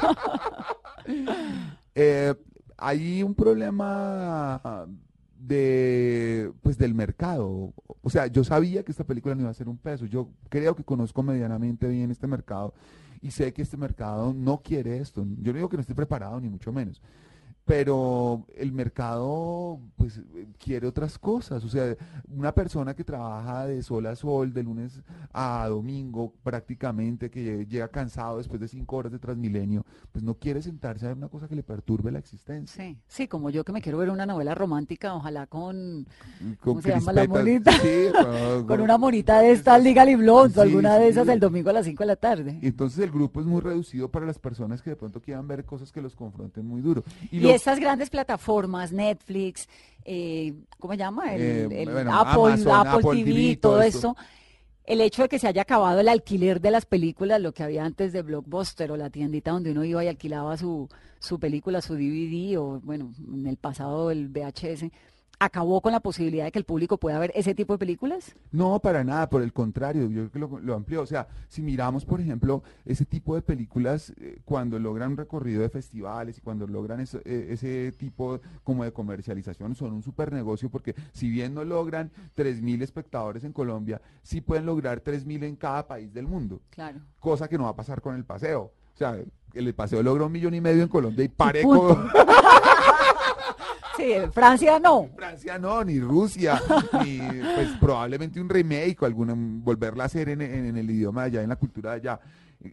[1.94, 2.34] Eh,
[2.76, 4.60] hay un problema
[5.46, 7.72] de pues del mercado.
[8.02, 10.06] O sea, yo sabía que esta película no iba a ser un peso.
[10.06, 12.74] Yo creo que conozco medianamente bien este mercado
[13.20, 15.26] y sé que este mercado no quiere esto.
[15.40, 17.00] Yo no digo que no esté preparado ni mucho menos.
[17.66, 21.64] Pero el mercado pues eh, quiere otras cosas.
[21.64, 21.96] O sea,
[22.28, 25.00] una persona que trabaja de sol a sol, de lunes
[25.32, 30.60] a domingo prácticamente, que llega cansado después de cinco horas de Transmilenio, pues no quiere
[30.60, 32.84] sentarse a ver una cosa que le perturbe la existencia.
[32.84, 36.06] Sí, sí, como yo que me quiero ver una novela romántica, ojalá con,
[36.38, 37.72] Con ¿cómo se llama la monita?
[37.72, 41.70] sí, con- con una monita de estas Legally Blonde Sí, alguna de esas el domingo
[41.70, 42.58] a las 5 de la tarde.
[42.60, 45.64] Y entonces el grupo es muy reducido para las personas que de pronto quieran ver
[45.64, 47.02] cosas que los confronten muy duro.
[47.30, 49.68] Y, lo- estas grandes plataformas, Netflix,
[50.04, 51.34] eh, ¿cómo se llama?
[51.34, 54.16] El, Eh, el bueno, Apple, Amazon, Apple Apple TV, TV, todo esto.
[54.84, 57.84] El hecho de que se haya acabado el alquiler de las películas, lo que había
[57.86, 61.94] antes de Blockbuster o la tiendita donde uno iba y alquilaba su, su película, su
[61.94, 64.90] DVD o, bueno, en el pasado el VHS,
[65.44, 68.34] acabó con la posibilidad de que el público pueda ver ese tipo de películas.
[68.50, 71.02] No, para nada, por el contrario, yo creo que lo, lo amplió.
[71.02, 75.62] O sea, si miramos, por ejemplo, ese tipo de películas, eh, cuando logran un recorrido
[75.62, 80.32] de festivales y cuando logran eso- eh, ese tipo como de comercialización, son un super
[80.32, 85.56] negocio porque si bien no logran 3.000 espectadores en Colombia, sí pueden lograr 3.000 en
[85.56, 87.00] cada país del mundo, Claro.
[87.20, 88.72] cosa que no va a pasar con el paseo.
[88.94, 89.18] O sea,
[89.54, 91.88] el paseo logra un millón y medio en Colombia y pare punto.
[91.96, 92.08] con...
[93.96, 95.08] Sí, Francia no.
[95.14, 96.60] Francia no, ni Rusia,
[97.04, 97.18] ni
[97.54, 101.26] pues probablemente un remake o alguna, volverla a hacer en, en- en el idioma de
[101.28, 102.20] allá, en la cultura de allá.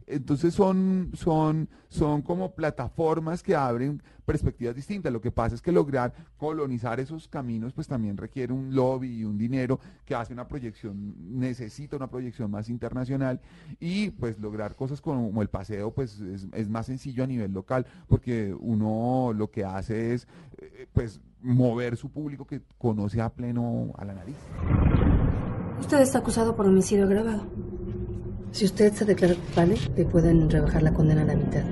[0.08, 5.12] Entonces son, son, son como plataformas que abren perspectivas distintas.
[5.12, 9.24] Lo que pasa es que lograr colonizar esos caminos pues también requiere un lobby y
[9.24, 13.40] un dinero que hace una proyección, necesita una proyección más internacional
[13.80, 17.86] y pues lograr cosas como el paseo pues es, es más sencillo a nivel local
[18.08, 20.28] porque uno lo que hace es
[20.58, 24.36] eh, pues mover su público que conoce a pleno a la nariz.
[25.80, 27.48] Usted está acusado por homicidio agravado.
[28.52, 31.64] Si usted se declara culpable, le pueden rebajar la condena a la mitad.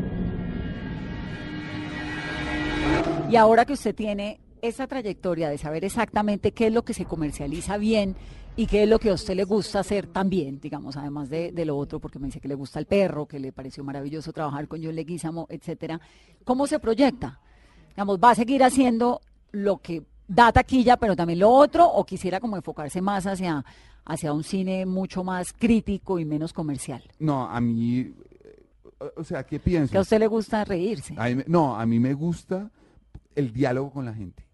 [3.29, 7.05] Y ahora que usted tiene esa trayectoria de saber exactamente qué es lo que se
[7.05, 8.15] comercializa bien
[8.55, 11.77] y qué es lo que a usted le gusta hacer también, digamos, además de, lo
[11.77, 14.83] otro, porque me dice que le gusta el perro, que le pareció maravilloso trabajar con
[14.83, 15.99] John Leguizamo, etcétera,
[16.43, 17.39] ¿cómo se proyecta?
[17.89, 22.39] Digamos, ¿va a seguir haciendo lo que da taquilla, pero también lo otro, o quisiera
[22.39, 23.63] como enfocarse más hacia,
[24.05, 27.03] hacia un cine mucho más crítico y menos comercial?
[27.19, 28.63] No, a mí, eh,
[29.15, 29.91] o sea, ¿qué pienso?
[29.91, 31.13] Que a usted le gusta reírse.
[31.17, 32.69] A mí me- no, a mí me gusta
[33.35, 34.45] el diálogo con la gente.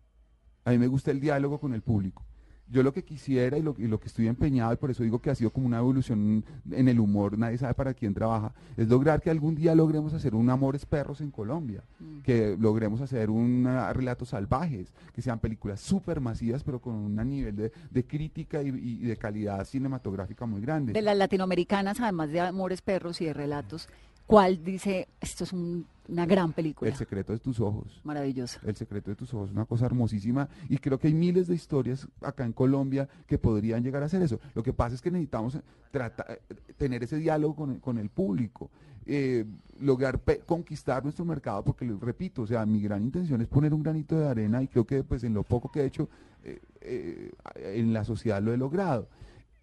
[0.65, 2.23] A mí me gusta el diálogo con el público.
[2.67, 5.19] Yo lo que quisiera y lo, y lo que estoy empeñado, y por eso digo
[5.19, 8.87] que ha sido como una evolución en el humor, nadie sabe para quién trabaja, es
[8.87, 11.83] lograr que algún día logremos hacer un Amores Perros en Colombia,
[12.23, 17.15] que logremos hacer un ah, Relatos Salvajes, que sean películas súper masivas, pero con un
[17.29, 20.93] nivel de, de crítica y, y de calidad cinematográfica muy grande.
[20.93, 23.87] De las latinoamericanas, además de Amores Perros y de Relatos,
[24.25, 26.89] ¿cuál dice, esto es un- una gran película?
[26.89, 27.99] El secreto de tus ojos.
[28.03, 28.59] Maravillosa.
[28.65, 30.47] El secreto de tus ojos, una cosa hermosísima.
[30.69, 34.21] Y creo que hay miles de historias acá en Colombia que podrían llegar a hacer
[34.21, 34.39] eso.
[34.53, 35.57] Lo que pasa es que necesitamos
[35.91, 36.39] trata- eh,
[36.77, 38.69] tener ese diálogo con, el- con el público.
[39.07, 39.45] eh,
[39.81, 43.83] lograr conquistar nuestro mercado, porque les repito, o sea, mi gran intención es poner un
[43.83, 46.09] granito de arena y creo que pues en lo poco que he hecho
[46.43, 47.31] eh, eh,
[47.75, 49.07] en la sociedad lo he logrado.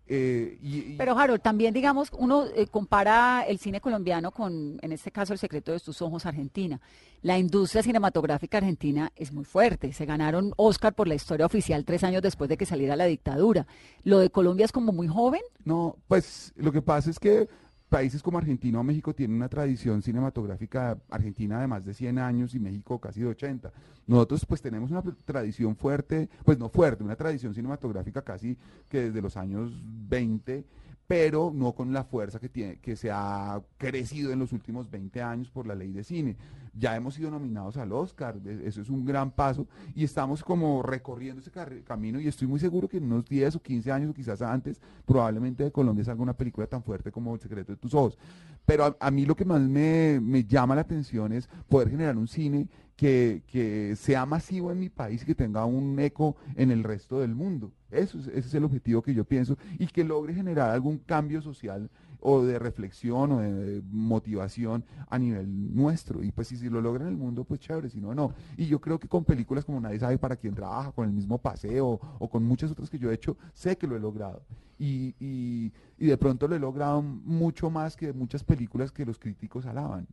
[0.07, 4.93] Eh, y- y- Pero Harold, también digamos, uno eh, compara el cine colombiano con, en
[4.93, 6.81] este caso, El secreto de tus ojos, Argentina.
[7.23, 9.93] La industria cinematográfica argentina es muy fuerte.
[9.93, 13.67] Se ganaron Oscar por la historia oficial tres años después de que saliera la dictadura.
[14.03, 15.41] Lo de Colombia es como muy joven.
[15.65, 17.49] No, pues lo que pasa es que
[17.93, 22.55] países como Argentina o México tienen una tradición cinematográfica argentina de más de 100 años
[22.55, 23.71] y México casi de 80.
[24.07, 28.57] Nosotros pues tenemos una tradición fuerte, pues no fuerte, una tradición cinematográfica casi
[28.89, 30.65] que desde los años 20,
[31.07, 35.21] pero no con la fuerza que tiene que se ha crecido en los últimos 20
[35.21, 36.39] años por la ley de cine.
[36.75, 40.83] Ya hemos sido nominados al Oscar, e- eso es un gran paso y estamos como
[40.83, 41.51] recorriendo ese
[41.85, 44.81] camino y estoy muy seguro que en unos 10 o 15 años o quizás antes
[45.05, 48.17] probablemente de Colombia salga una película tan fuerte como El secreto de tus ojos.
[48.65, 52.17] Pero a, a mí lo que más me, me llama la atención es poder generar
[52.17, 56.71] un cine que, que sea masivo en mi país y que tenga un eco en
[56.71, 57.73] el resto del mundo.
[57.91, 61.43] Eso es, ese es el objetivo que yo pienso y que logre generar algún cambio
[61.43, 61.91] social
[62.23, 66.23] o de reflexión o de motivación a nivel nuestro.
[66.23, 68.33] Y pues si, si lo logra en el mundo, pues chévere, si no, no.
[68.57, 71.39] Y yo creo que con películas como Nadie sabe para quién trabaja, con el mismo
[71.39, 74.43] paseo o con muchas otras que yo he hecho, sé que lo he logrado.
[74.79, 79.19] Y, y, y de pronto lo he logrado mucho más que muchas películas que los
[79.19, 80.07] críticos alaban.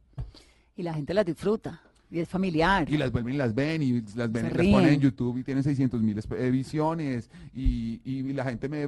[0.76, 1.82] Y la gente las disfruta.
[2.12, 2.90] Y es familiar.
[2.90, 5.00] Y las vuelven y las ven y las ven Se y las ponen en.
[5.00, 6.20] YouTube y tienen 600 mil
[6.52, 8.84] visiones y, y la gente me...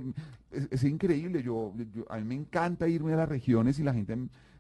[0.52, 3.94] Es, es increíble, yo, yo- a mí me encanta irme a las regiones y la
[3.94, 4.18] gente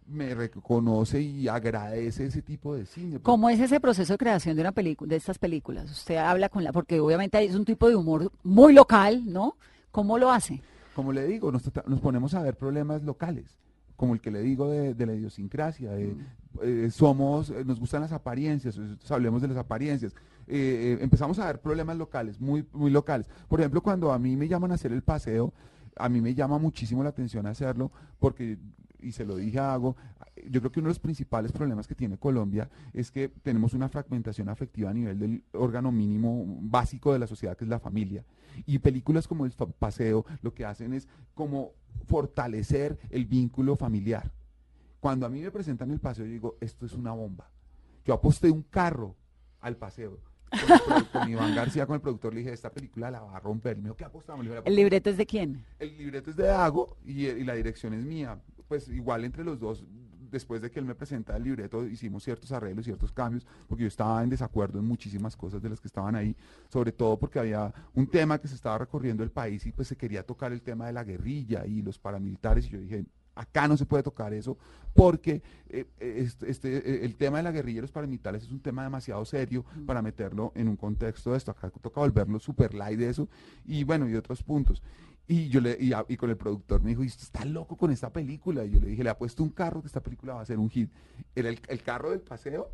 [0.07, 3.19] me reconoce y agradece ese tipo de cine.
[3.19, 5.89] ¿Cómo es ese proceso de creación de una película, de estas películas?
[5.89, 9.55] Usted habla con la, porque obviamente es un tipo de humor muy local, ¿no?
[9.91, 10.61] ¿Cómo lo hace?
[10.95, 13.57] Como le digo, nos ponemos a ver problemas locales,
[14.01, 15.91] como el que le digo de, de la idiosincrasia.
[15.91, 16.15] de,
[16.63, 20.15] eh, somos, eh, nos gustan las apariencias, entonces hablemos de las apariencias.
[20.47, 23.29] Eh, eh, empezamos a ver problemas locales, muy, muy locales.
[23.47, 25.53] Por ejemplo, cuando a mí me llaman a hacer el paseo,
[25.95, 28.57] a mí me llama muchísimo la atención hacerlo porque,
[29.01, 29.95] y se lo dije a Hago,
[30.49, 33.89] yo creo que uno de los principales problemas que tiene Colombia es que tenemos una
[33.89, 38.23] fragmentación afectiva a nivel del órgano mínimo básico de la sociedad, que es la familia.
[38.65, 41.71] Y películas como El Paseo lo que hacen es como
[42.07, 44.31] fortalecer el vínculo familiar.
[44.99, 47.49] Cuando a mí me presentan el paseo, yo digo, esto es una bomba.
[48.05, 49.15] Yo aposté un carro
[49.59, 50.19] al paseo.
[51.13, 53.77] Con, Iván García, con el productor, le dije, esta película la va a romper.
[53.77, 54.43] Y me dijo, ¿qué apostamos?
[54.43, 55.63] Le dije, "La ¿El libreto es de quién?
[55.79, 58.37] el libreto es de Dago y, y la dirección es mía.
[58.71, 59.83] Pues igual entre los dos,
[60.31, 63.89] después de que él me presenta el libreto, hicimos ciertos arreglos, ciertos cambios, porque yo
[63.89, 66.37] estaba en desacuerdo en muchísimas cosas de las que estaban ahí,
[66.69, 69.97] sobre todo porque había un tema que se estaba recorriendo el país y pues se
[69.97, 73.03] quería tocar el tema de la guerrilla y los paramilitares y yo dije,
[73.35, 74.57] acá no se puede tocar eso
[74.93, 78.83] porque eh, este, eh, el tema de la guerrilla y los paramilitares es un tema
[78.83, 81.51] demasiado serio para meterlo en un contexto de esto.
[81.51, 83.27] Acá toca volverlo super light de eso
[83.65, 84.81] y bueno, y otros puntos.
[85.31, 88.11] Y yo le, y, con el productor me dijo, "¿Y usted está loco con esta
[88.11, 88.65] película?
[88.65, 90.59] Y yo le dije, le ha puesto un carro que esta película va a ser
[90.59, 90.91] un hit.
[91.33, 92.69] Era el, el carro del paseo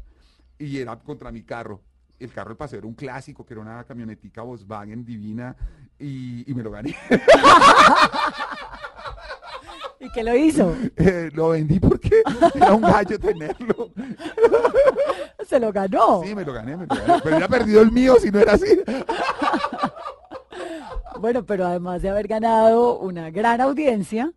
[0.58, 1.84] y era contra mi carro.
[2.17, 5.56] El carro del paseo era un clásico, que era una camionetica Volkswagen divina
[6.00, 6.96] y, y me lo gané.
[10.00, 10.76] ¿Y qué lo hizo?
[10.96, 12.24] Eh, lo vendí porque
[12.56, 13.91] era un gallo tenerlo.
[15.48, 16.24] Se lo ganó.
[16.24, 17.20] Sí, me lo gané, me lo gané.
[17.22, 18.65] Pero hubiera perdido el mío si no era así.
[21.19, 24.32] Bueno, pero además de haber ganado una gran audiencia,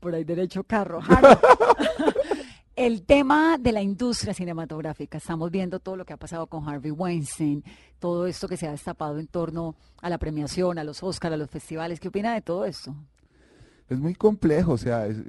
[0.00, 1.00] por ahí derecho carro.
[2.74, 6.90] El tema de la industria cinematográfica, estamos viendo todo lo que ha pasado con Harvey
[6.90, 7.62] Weinstein,
[7.98, 11.36] todo esto que se ha destapado en torno a la premiación, a los Oscars, a
[11.36, 12.00] los festivales.
[12.00, 12.94] ¿Qué opina de todo esto?
[13.92, 15.22] Es muy complejo, o sea, es-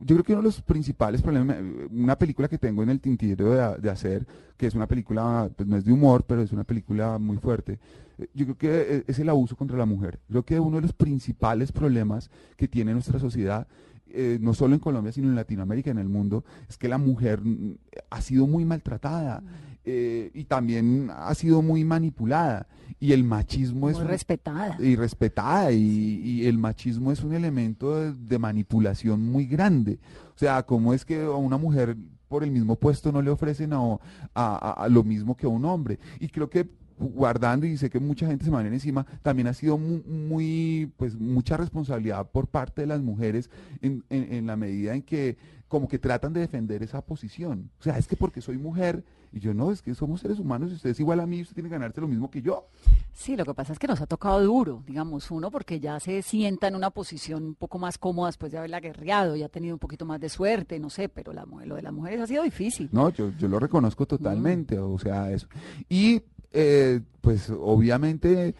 [0.00, 1.56] yo creo que uno de los principales problemas,
[1.90, 5.76] una película que tengo en el tintero de, hacer, que es una película, pues no
[5.76, 7.78] es de humor, pero es una película muy fuerte,
[8.18, 10.18] eh, yo creo que eh, es el abuso contra la mujer.
[10.28, 13.66] Creo que uno de los principales problemas que tiene nuestra sociedad,
[14.08, 17.40] eh, no solo en Colombia, sino en Latinoamérica, en el mundo, es que la mujer
[17.42, 17.76] mm,
[18.10, 19.42] ha sido muy maltratada
[19.84, 22.66] eh, y también ha sido muy manipulada.
[23.00, 23.96] Y el machismo es...
[23.96, 24.76] Muy un- respetada.
[24.80, 29.98] y respetada y, y el machismo es un elemento de, de manipulación muy grande.
[30.34, 31.96] O sea, ¿cómo es que a una mujer
[32.28, 33.98] por el mismo puesto no le ofrecen a, a-
[34.34, 35.98] a- a lo mismo que a un hombre?
[36.20, 36.68] Y creo que
[36.98, 40.92] guardando y sé que mucha gente se me viene encima, también ha sido mu- muy,
[40.96, 45.36] pues mucha responsabilidad por parte de las mujeres en, en- en la medida en que
[45.66, 47.70] como que tratan de defender esa posición.
[47.80, 49.02] O sea, es que porque soy mujer
[49.32, 51.54] y yo no, es que somos seres humanos y usted es igual a mí, usted
[51.54, 52.66] tiene que ganarse lo mismo que yo.
[53.12, 56.20] Sí, lo que pasa es que nos ha tocado duro, digamos, uno porque ya se
[56.22, 59.74] sienta en una posición un poco más cómoda después de haberla guerreado, ya ha tenido
[59.74, 62.42] un poquito más de suerte, no sé, pero la, lo de las mujeres ha sido
[62.42, 62.88] difícil.
[62.92, 65.46] No, yo, yo lo reconozco totalmente, o sea, eso.
[65.88, 66.22] Y
[66.52, 68.54] eh, pues obviamente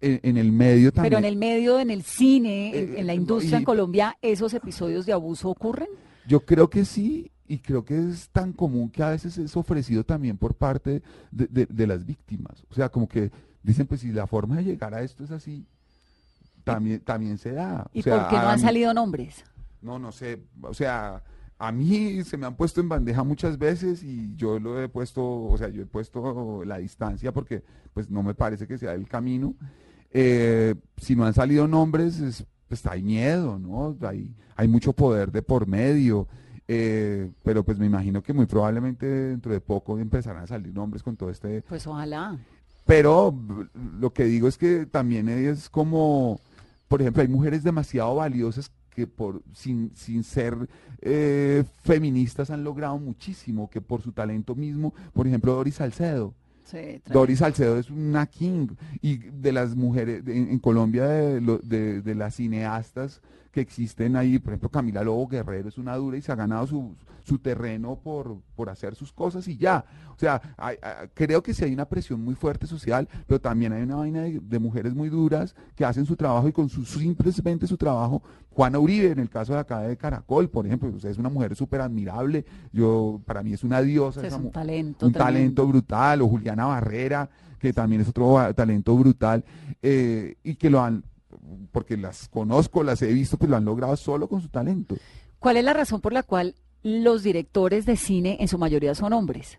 [0.00, 1.10] en, en el medio también...
[1.10, 3.64] Pero en el medio, en el cine, en, Eh, en la eh, industria y- en
[3.64, 5.88] Colombia, ¿esos episodios de abuso ocurren?
[6.26, 10.04] Yo creo que sí, y creo que es tan común que a veces es ofrecido
[10.04, 12.64] también por parte de, de- de las víctimas.
[12.70, 13.30] O sea, como que
[13.62, 15.66] dicen, pues si la forma de llegar a esto es así,
[16.64, 17.86] también, también se da.
[17.92, 19.44] ¿Y o sea, por qué no han mí- salido nombres?
[19.82, 21.22] No, no sé, o sea,
[21.58, 25.22] a mí se me han puesto en bandeja muchas veces y yo lo he puesto,
[25.22, 29.06] o sea, yo he puesto la distancia porque pues no me parece que sea el
[29.06, 29.54] camino.
[30.10, 33.94] Eh, si no han salido nombres, es- pues hay miedo, ¿no?
[34.08, 36.26] Hay, hay mucho poder de por medio.
[36.68, 41.02] Eh, pero pues me imagino que muy probablemente dentro de poco empezarán a salir nombres
[41.02, 42.38] con todo este Pues ojalá.
[42.86, 43.34] pero
[44.00, 46.40] lo que digo es que también es como,
[46.88, 50.56] por ejemplo, hay mujeres demasiado valiosas que por sin, sin ser
[51.02, 56.32] eh, feministas han logrado muchísimo, que por su talento mismo, por ejemplo, Doris Salcedo.
[56.64, 57.02] Sí.
[57.12, 58.68] Doris Salcedo es una king
[59.02, 63.20] y de las mujeres de- en, Colombia de, de- de las cineastas
[63.54, 66.66] que existen ahí, por ejemplo Camila Lobo Guerrero es una dura y se ha ganado
[66.66, 69.84] su, su terreno por, por hacer sus cosas y ya.
[70.16, 73.72] O sea, hay- hay- creo que sí hay una presión muy fuerte social, pero también
[73.72, 76.84] hay una vaina de, de mujeres muy duras que hacen su trabajo y con su
[76.84, 78.24] simplemente su trabajo.
[78.50, 81.28] Juana Uribe, en el caso de acá de Caracol, por ejemplo, o sea, es una
[81.28, 82.44] mujer súper admirable.
[82.72, 84.20] Yo, para mí es una diosa.
[84.20, 85.18] Es esa un talento un tremendo.
[85.38, 87.30] talento brutal, o Juliana Barrera,
[87.60, 89.44] que también es otro talento brutal,
[89.80, 91.04] eh, y que lo han,
[91.72, 94.96] porque las conozco, las he visto, pues lo han logrado solo con su talento.
[95.38, 99.12] ¿Cuál es la razón por la cual los directores de cine en su mayoría son
[99.12, 99.58] hombres?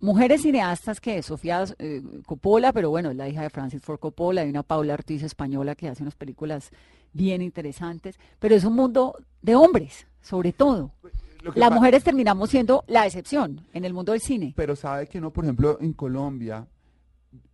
[0.00, 4.42] Mujeres cineastas que Sofía eh, Coppola, pero bueno, es la hija de Francis Ford Coppola,
[4.42, 6.70] hay una Paula Ortiz española que hace unas películas
[7.12, 10.92] bien interesantes, pero es un mundo de hombres, sobre todo.
[11.54, 14.52] Las mujeres terminamos siendo la excepción en el mundo del cine.
[14.56, 16.66] Pero sabe que no, por ejemplo, en Colombia,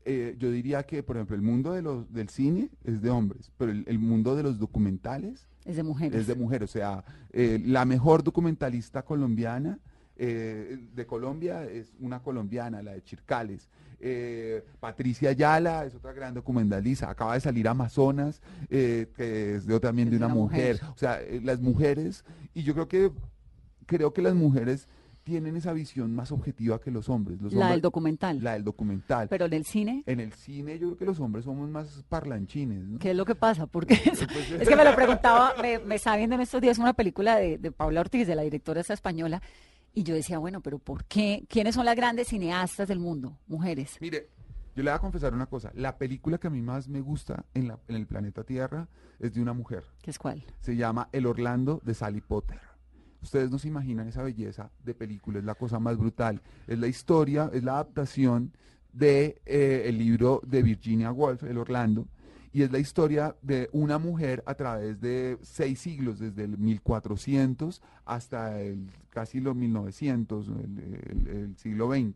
[0.05, 3.51] eh, yo diría que, por ejemplo, el mundo de los, del cine es de hombres,
[3.57, 6.20] pero el, el mundo de los documentales Es de mujeres.
[6.20, 6.70] es de mujeres.
[6.70, 9.79] O sea, eh, la mejor documentalista colombiana
[10.16, 13.68] eh, de Colombia es una colombiana, la de Chircales.
[13.99, 17.11] Eh, Patricia Ayala es otra gran documentalista.
[17.11, 20.75] Acaba de salir Amazonas, eh, que es de, también de una, una mujer.
[20.75, 20.91] mujer.
[20.95, 23.11] O sea, las mujeres, y yo creo que
[23.87, 24.89] creo que las mujeres
[25.25, 27.41] tienen esa visión más objetiva que los hombres.
[27.41, 28.43] Los la hombres- del documental.
[28.45, 29.29] la del documental.
[29.29, 32.87] Pero en el cine, En el cine yo creo que los hombres somos más parlanchines,
[32.87, 32.99] ¿no?
[32.99, 33.66] ¿qué es lo que pasa?
[33.66, 34.22] Porque es,
[34.61, 37.59] es que me lo preguntaba, me, me estaba viendo en estos días una película de,
[37.59, 39.43] de Paula Ortiz, de la directora esta española,
[39.95, 41.45] y yo decía, bueno, pero ¿por qué?
[41.49, 43.39] ¿Quiénes son las grandes cineastas del mundo?
[43.47, 43.97] Mujeres.
[44.01, 44.29] Mire,
[44.77, 45.70] yo le voy a confesar una cosa.
[45.75, 48.89] La película que a mí más me gusta en, la- en el planeta Tierra
[49.20, 49.85] es de una mujer.
[50.03, 50.45] ¿Qué es cuál?
[50.61, 52.59] Se llama El Orlando de Sally Potter.
[53.25, 56.43] Ustedes no se imaginan esa belleza de película, es la cosa más brutal.
[56.66, 58.53] Es la historia, es la adaptación
[58.93, 62.07] de eh, el libro de Virginia Woolf, El Orlando,
[62.53, 67.81] y es la historia de una mujer a través de seis siglos, desde el 1400
[68.05, 72.14] hasta el, casi los 1900, el, el- siglo XX.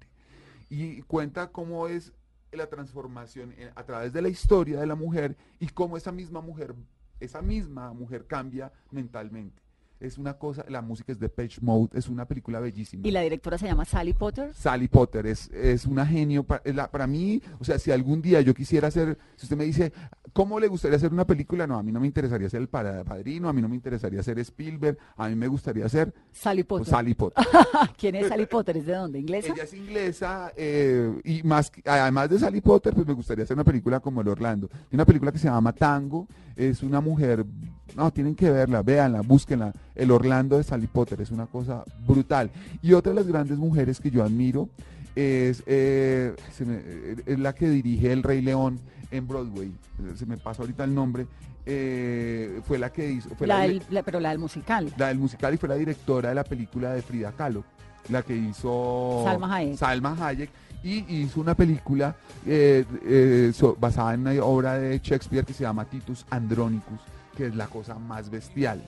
[0.71, 2.13] Y cuenta cómo es
[2.53, 6.41] la transformación en- a través de la historia de la mujer y cómo esa misma
[6.43, 6.75] mujer,
[7.19, 9.63] esa misma mujer cambia mentalmente.
[10.01, 13.05] Es una cosa, la música es de Page Mode, es una película bellísima.
[13.07, 14.55] Y la directora se llama Sally Potter.
[14.55, 16.45] Sally Potter es, es una genio.
[16.45, 19.57] pa- es la- Para, mí, o sea, si algún día yo quisiera hacer, si usted
[19.57, 19.93] me dice,
[20.33, 21.67] ¿cómo le gustaría hacer una película?
[21.67, 24.23] No, a mí no me interesaría ser el para- padrino, a mí no me interesaría
[24.23, 26.93] ser Spielberg, a mí me gustaría ser Sally pues, Potter.
[26.95, 27.45] Sally Potter.
[27.99, 28.77] ¿Quién es Sally Potter?
[28.77, 29.19] ¿Es de dónde?
[29.19, 29.53] ¿Inglesa?
[29.53, 33.65] Ella es inglesa eh, y más además de Sally Potter, pues me gustaría hacer una
[33.65, 34.69] película como El Orlando.
[34.73, 37.45] Hay una película que se llama Tango, es una mujer,
[37.97, 39.73] no, tienen que verla, véanla, búsquenla.
[39.99, 42.51] El Orlando de Sally Potter es una cosa brutal.
[42.81, 44.69] Y otra de las grandes mujeres que yo admiro
[45.15, 48.79] es, eh, me- eh, es la que dirige El Rey León
[49.11, 49.73] en Broadway.
[50.17, 51.27] Se me pasó ahorita el nombre.
[51.71, 54.91] eh, fue la que hizo, fue La la, del- la- pero la del musical.
[54.97, 57.63] la del musical y fue la directora de la película de Frida Kahlo,
[58.09, 59.77] la que hizo Salma Hayek.
[59.77, 60.49] Salma Hayek,
[60.83, 65.65] y hizo una película eh, eh, so- basada en una obra de Shakespeare que se
[65.65, 67.01] llama Titus Andronicus,
[67.39, 68.83] que es la cosa más bestial.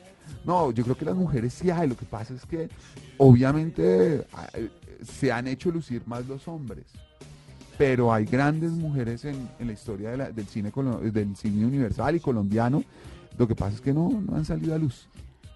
[0.44, 2.68] No, yo creo que las mujeres sí hay, lo que pasa es que
[3.16, 4.70] obviamente eh,
[5.05, 6.84] se han hecho lucir más los hombres.
[7.78, 10.72] pero hay grandes mujeres en, la historia del, cine,
[11.12, 12.82] del cine universal y colombiano.
[13.38, 15.09] Lo que pasa es que no, no han salido a luz.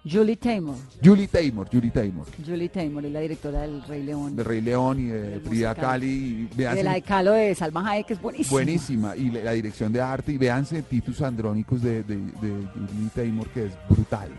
[0.07, 0.75] Julie Taymor.
[1.03, 4.35] Julie Taymor, Julie Taymor, Julie Taymor es la directora del Rey León.
[4.35, 5.73] de Rey León y de Del Frida.
[5.73, 6.05] Kahlo.
[6.05, 8.51] Y de la de Calo de Salma Hayek, que es buenísima.
[8.51, 9.15] buenísima.
[9.15, 13.47] Y la, la dirección de arte, y véanse Titus Andrónicos de, de, de Julie Taymor,
[13.49, 14.29] que es brutal.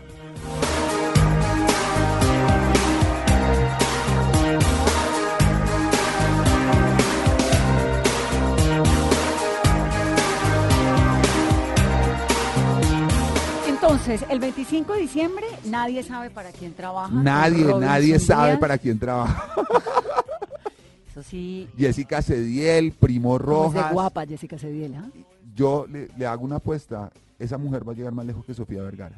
[14.07, 17.13] Entonces, el 25 de diciembre, nadie sabe para quién trabaja.
[17.13, 19.43] Nadie, nadie sabe para quién trabaja.
[21.11, 23.91] Eso sí, Jessica Cediel, Primo como es Rojas.
[23.91, 25.09] guapa Jessica Cediel, ¿ah?
[25.53, 27.11] Yo le, le hago una apuesta.
[27.37, 29.15] Esa mujer va a llegar más lejos que Sofía Vergara.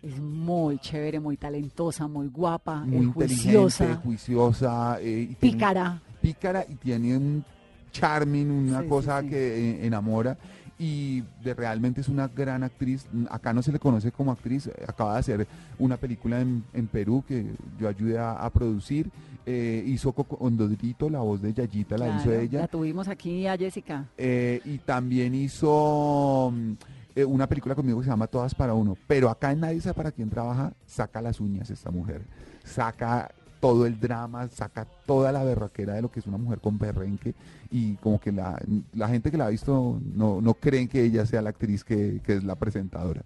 [0.00, 4.98] Es muy chévere, muy talentosa, muy guapa, Muy eh, inteligente, juiciosa, juiciosa.
[5.00, 6.00] eh, y tiene- pícara.
[6.22, 7.44] pícara y tiene un
[7.90, 9.28] charming, una Sí, sí, cosa sí.
[9.28, 10.38] que eh, enamora
[10.80, 13.06] y de, realmente es una gran actriz.
[13.28, 15.46] Acá no se le conoce como actriz, eh, acaba de hacer
[15.78, 17.44] una película en, en Perú que
[17.78, 19.10] yo ayudé a, a producir.
[19.46, 22.60] eh, hizo Coco Ondodrito, la voz de Yayita la hizo ella.
[22.60, 24.06] La tuvimos aquí a Jessica.
[24.16, 26.72] Eh, y también hizo mm,
[27.16, 28.96] eh, una película conmigo que se llama Todas para Uno.
[29.06, 32.22] Pero acá en Nadie sabe para quién trabaja, saca las uñas esta mujer.
[32.64, 33.30] Saca
[33.60, 37.34] todo el drama, saca toda la berraquera de lo que es una mujer con perrenque.
[37.70, 38.60] Y como que la,
[38.94, 42.20] la gente que la ha visto no, no creen que ella sea la actriz que,
[42.24, 43.22] que es la presentadora.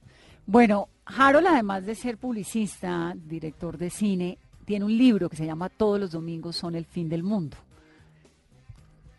[0.47, 5.69] Bueno, Harold, además de ser publicista, director de cine, tiene un libro que se llama
[5.69, 7.57] Todos los domingos son el fin del mundo.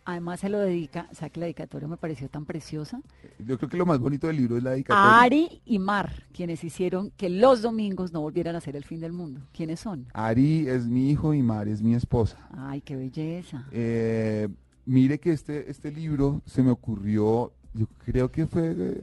[0.08, 3.00] Además se lo dedica, o sea que la dedicatoria me pareció tan preciosa,
[3.40, 5.20] Yo creo que lo más bonito del libro es la a dedicatoria.
[5.20, 9.12] Ari y Mar, quienes hicieron que los domingos no volvieran a ser el fin del
[9.12, 9.40] mundo.
[9.52, 10.06] ¿Quiénes son?
[10.14, 12.38] Ari es mi hijo y Mari es mi esposa.
[12.56, 13.66] Ay, qué belleza.
[13.72, 14.48] Eh,
[14.84, 19.02] mire que este, este libro se me ocurrió, yo creo que fue,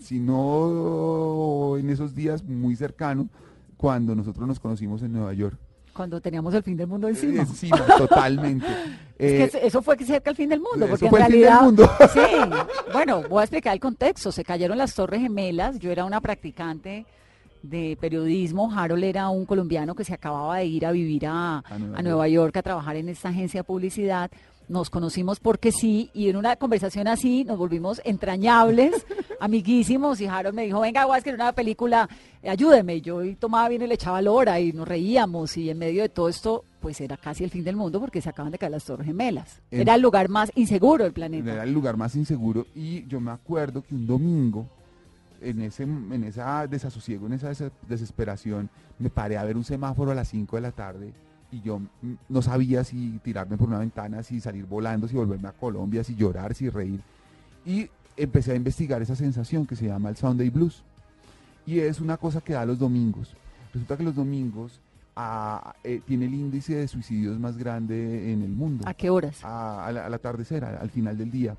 [0.00, 3.28] si no en esos días muy cercano,
[3.76, 5.56] cuando nosotros nos conocimos en Nueva York.
[5.94, 7.42] Cuando teníamos el fin del mundo encima.
[7.42, 8.66] Encima, totalmente.
[9.18, 11.26] Es Eh, que eso fue cerca al fin del mundo, eso porque en fue el
[11.26, 11.90] fin del realidad, mundo.
[12.12, 12.20] sí,
[12.92, 14.32] bueno, voy a explicar el contexto.
[14.32, 15.78] Se cayeron las Torres Gemelas.
[15.78, 17.04] Yo era una practicante
[17.62, 18.72] de periodismo.
[18.74, 22.02] Harold era un colombiano que se acababa de ir a vivir a, A Nueva a
[22.02, 24.30] Nueva York a trabajar en esta agencia de publicidad.
[24.70, 29.04] Nos conocimos porque sí, y en una conversación así nos volvimos entrañables,
[29.40, 32.08] amiguísimos, y Harold me dijo, venga, voy a escribir una película,
[32.44, 32.94] ayúdeme.
[32.94, 36.08] Y yo tomaba bien y le echaba lora y nos reíamos, y en medio de
[36.08, 38.84] todo esto, pues era casi el fin del mundo porque se acaban de caer las
[38.84, 39.60] Torres Gemelas.
[39.72, 41.52] En- Era el lugar más inseguro del planeta.
[41.52, 44.66] era el lugar más inseguro y yo me acuerdo que un domingo
[45.40, 50.12] en ese en esa desasosiego, en esa des- desesperación, me paré a ver un semáforo
[50.12, 51.12] a las 5 de la tarde
[51.52, 51.80] y yo
[52.28, 56.14] no sabía si tirarme por una ventana, si salir volando, si volverme a Colombia, si
[56.14, 57.00] llorar, si reír.
[57.66, 60.82] Y empecé a investigar esa sensación que se llama el Sunday Blues.
[61.66, 63.34] Y es una cosa que da los domingos.
[63.72, 64.80] Resulta que los domingos
[65.84, 69.44] eh, tiene el índice de suicidios más grande en el mundo ¿A qué horas?
[69.44, 71.56] a- al, al atardecer, a- al final del día.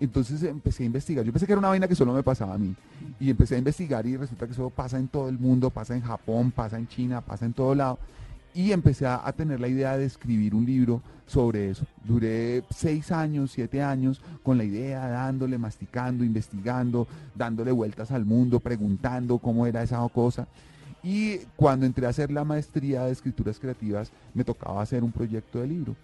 [0.00, 1.24] Entonces empecé a investigar.
[1.24, 2.74] Yo pensé que era una vaina que solo me pasaba a mí.
[3.20, 6.02] Y empecé a investigar y resulta que eso pasa en todo el mundo, pasa en
[6.02, 7.98] Japón, pasa en China, pasa en todo lado.
[8.54, 11.84] Y empecé a, tener la idea de escribir un libro sobre eso.
[12.04, 18.60] Duré seis años, siete años con la idea, dándole, masticando, investigando, dándole vueltas al mundo,
[18.60, 20.46] preguntando cómo era esa cosa.
[21.02, 25.60] Y cuando entré a hacer la maestría de escrituras creativas, me tocaba hacer un proyecto
[25.60, 25.96] de libro.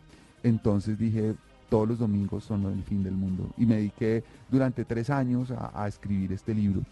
[0.43, 1.37] Entonces dije,
[1.69, 3.49] todos los domingos son el fin del mundo.
[3.57, 6.83] Y me dediqué durante tres años a, a escribir este libro,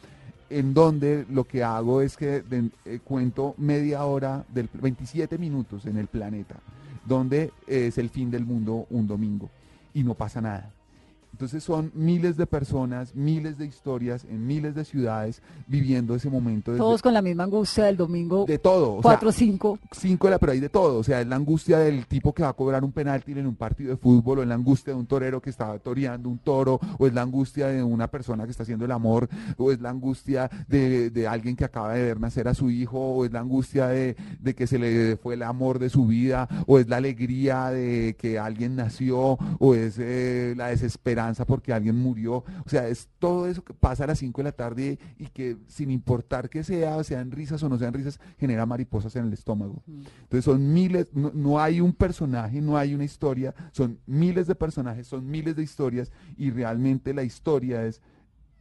[0.51, 2.43] en donde lo que hago es que
[2.85, 6.57] eh, cuento media hora, del 27 minutos en el planeta,
[7.05, 9.51] donde es el fin del mundo un domingo
[9.95, 10.71] y no pasa nada.
[11.33, 16.77] Entonces son miles de personas, miles de historias en miles de ciudades viviendo ese momento.
[16.77, 18.95] Todos con la misma angustia del domingo de todo.
[18.97, 19.79] o sea, 4 o 5.
[19.93, 20.99] cinco de la, pero hay de todo.
[20.99, 23.55] O sea, es la angustia del tipo que va a cobrar un penalti en un
[23.55, 26.81] partido de fútbol, o es la angustia de un torero que está toreando un toro,
[26.99, 29.91] o es la angustia de una persona que está haciendo el amor, o es la
[29.91, 33.41] angustia de, de alguien que acaba de ver nacer a su hijo, o es la
[33.41, 36.97] angustia de, de que se le fue el amor de su vida, o es la
[36.97, 40.73] alegría de que alguien nació, o es eh, la
[41.19, 42.45] desesperanza porque alguien murió.
[42.65, 45.57] O sea, es todo eso que pasa a las 5 de la tarde y que
[45.67, 49.83] sin importar que sea, sean risas o no sean risas, genera mariposas en el estómago.
[49.87, 54.55] Entonces son miles, no, no hay un personaje, no hay una historia, son miles de
[54.55, 58.01] personajes, son miles de historias y realmente la historia es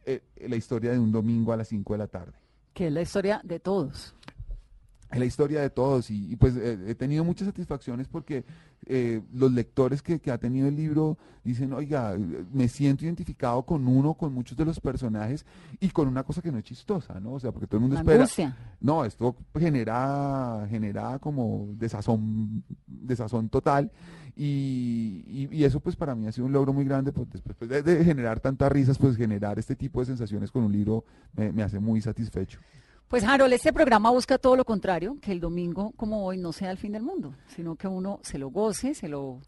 [0.04, 2.32] eh, la historia de un domingo a las 5 de la tarde.
[2.72, 4.14] que es la historia de todos.
[5.10, 8.44] Es la historia de todos y, y pues eh, he tenido muchas satisfacciones porque
[8.86, 12.16] eh, los lectores que, que ha tenido el libro dicen, oiga,
[12.52, 15.46] me siento identificado con uno, con muchos de los personajes
[15.80, 17.32] y con una cosa que no es chistosa, ¿no?
[17.32, 18.18] O sea, porque todo el mundo La espera.
[18.18, 18.56] angustia.
[18.80, 23.90] No, esto genera, genera como desazón, desazón total
[24.36, 27.68] y, y- y eso pues para mí ha sido un logro muy grande, pues después
[27.70, 31.04] de, de generar tantas risas, pues generar este tipo de sensaciones con un libro
[31.34, 32.60] me, me hace muy satisfecho.
[33.08, 36.70] Pues Harold, este programa busca todo lo contrario, que el domingo como hoy no sea
[36.70, 39.40] el fin del mundo, sino que uno se lo goce, se lo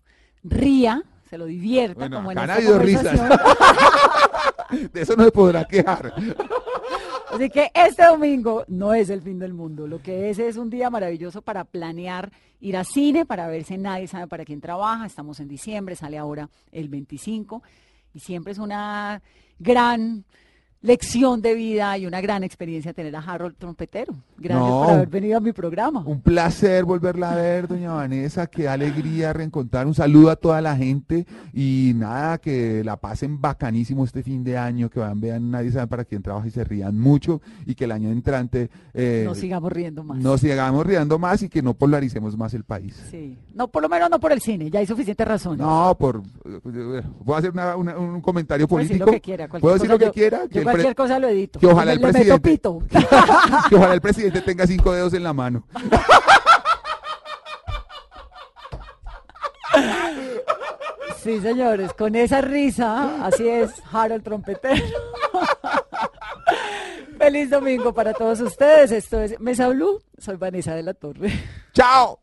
[0.43, 3.21] ría, se lo divierta, Bueno, como en acá esta ha habido risas.
[4.93, 6.15] De eso no se podrá quejar.
[7.35, 10.71] Así que este domingo no es el fin del mundo, lo que es es un
[10.71, 15.39] día maravilloso para planear ir a cine, para verse nadie sabe para quién trabaja, estamos
[15.39, 17.63] en diciembre, sale ahora el 25
[18.15, 19.23] y siempre es una
[19.59, 20.25] gran
[20.83, 24.15] lección de vida y una gran experiencia tener a Harold Trompetero.
[24.39, 24.83] Gracias No.
[24.85, 26.03] por haber venido a mi programa.
[26.07, 28.47] Un placer volverla a ver, doña Vanessa.
[28.47, 29.87] Qué alegría reencontrar.
[29.87, 34.57] Un saludo a toda la gente y nada, que la pasen bacanísimo este fin de
[34.57, 37.85] año, que van, vean, nadie sabe para quién trabaja y se rían mucho y que
[37.85, 40.19] el año entrante eh, No sigamos riendo más.
[40.19, 42.99] nos sigamos riendo más y que no polaricemos más el país.
[43.11, 43.39] Sí.
[43.55, 45.59] No, por lo menos no por el cine, ya hay suficientes razones.
[45.61, 46.23] No, por...
[46.47, 49.07] eh, ¿Puedo hacer una- una- un comentario Puede decir político?
[49.07, 50.45] lo que quiera, ¿Puedo decir lo que quiera?
[50.51, 51.61] yo cualquier cosa lo edito.
[51.61, 52.51] que ojalá el le meto presidente...
[52.51, 52.83] pito.
[53.69, 55.65] que ojalá el presidente tenga cinco dedos en la mano.
[61.23, 64.83] Sí, señores, con esa risa, así es, Harold Trompetero.
[67.19, 68.91] Feliz domingo para todos ustedes.
[68.91, 70.01] Esto es Mesa Blue.
[70.17, 71.31] Soy Vanessa de la Torre.
[71.75, 72.21] ¡Chao!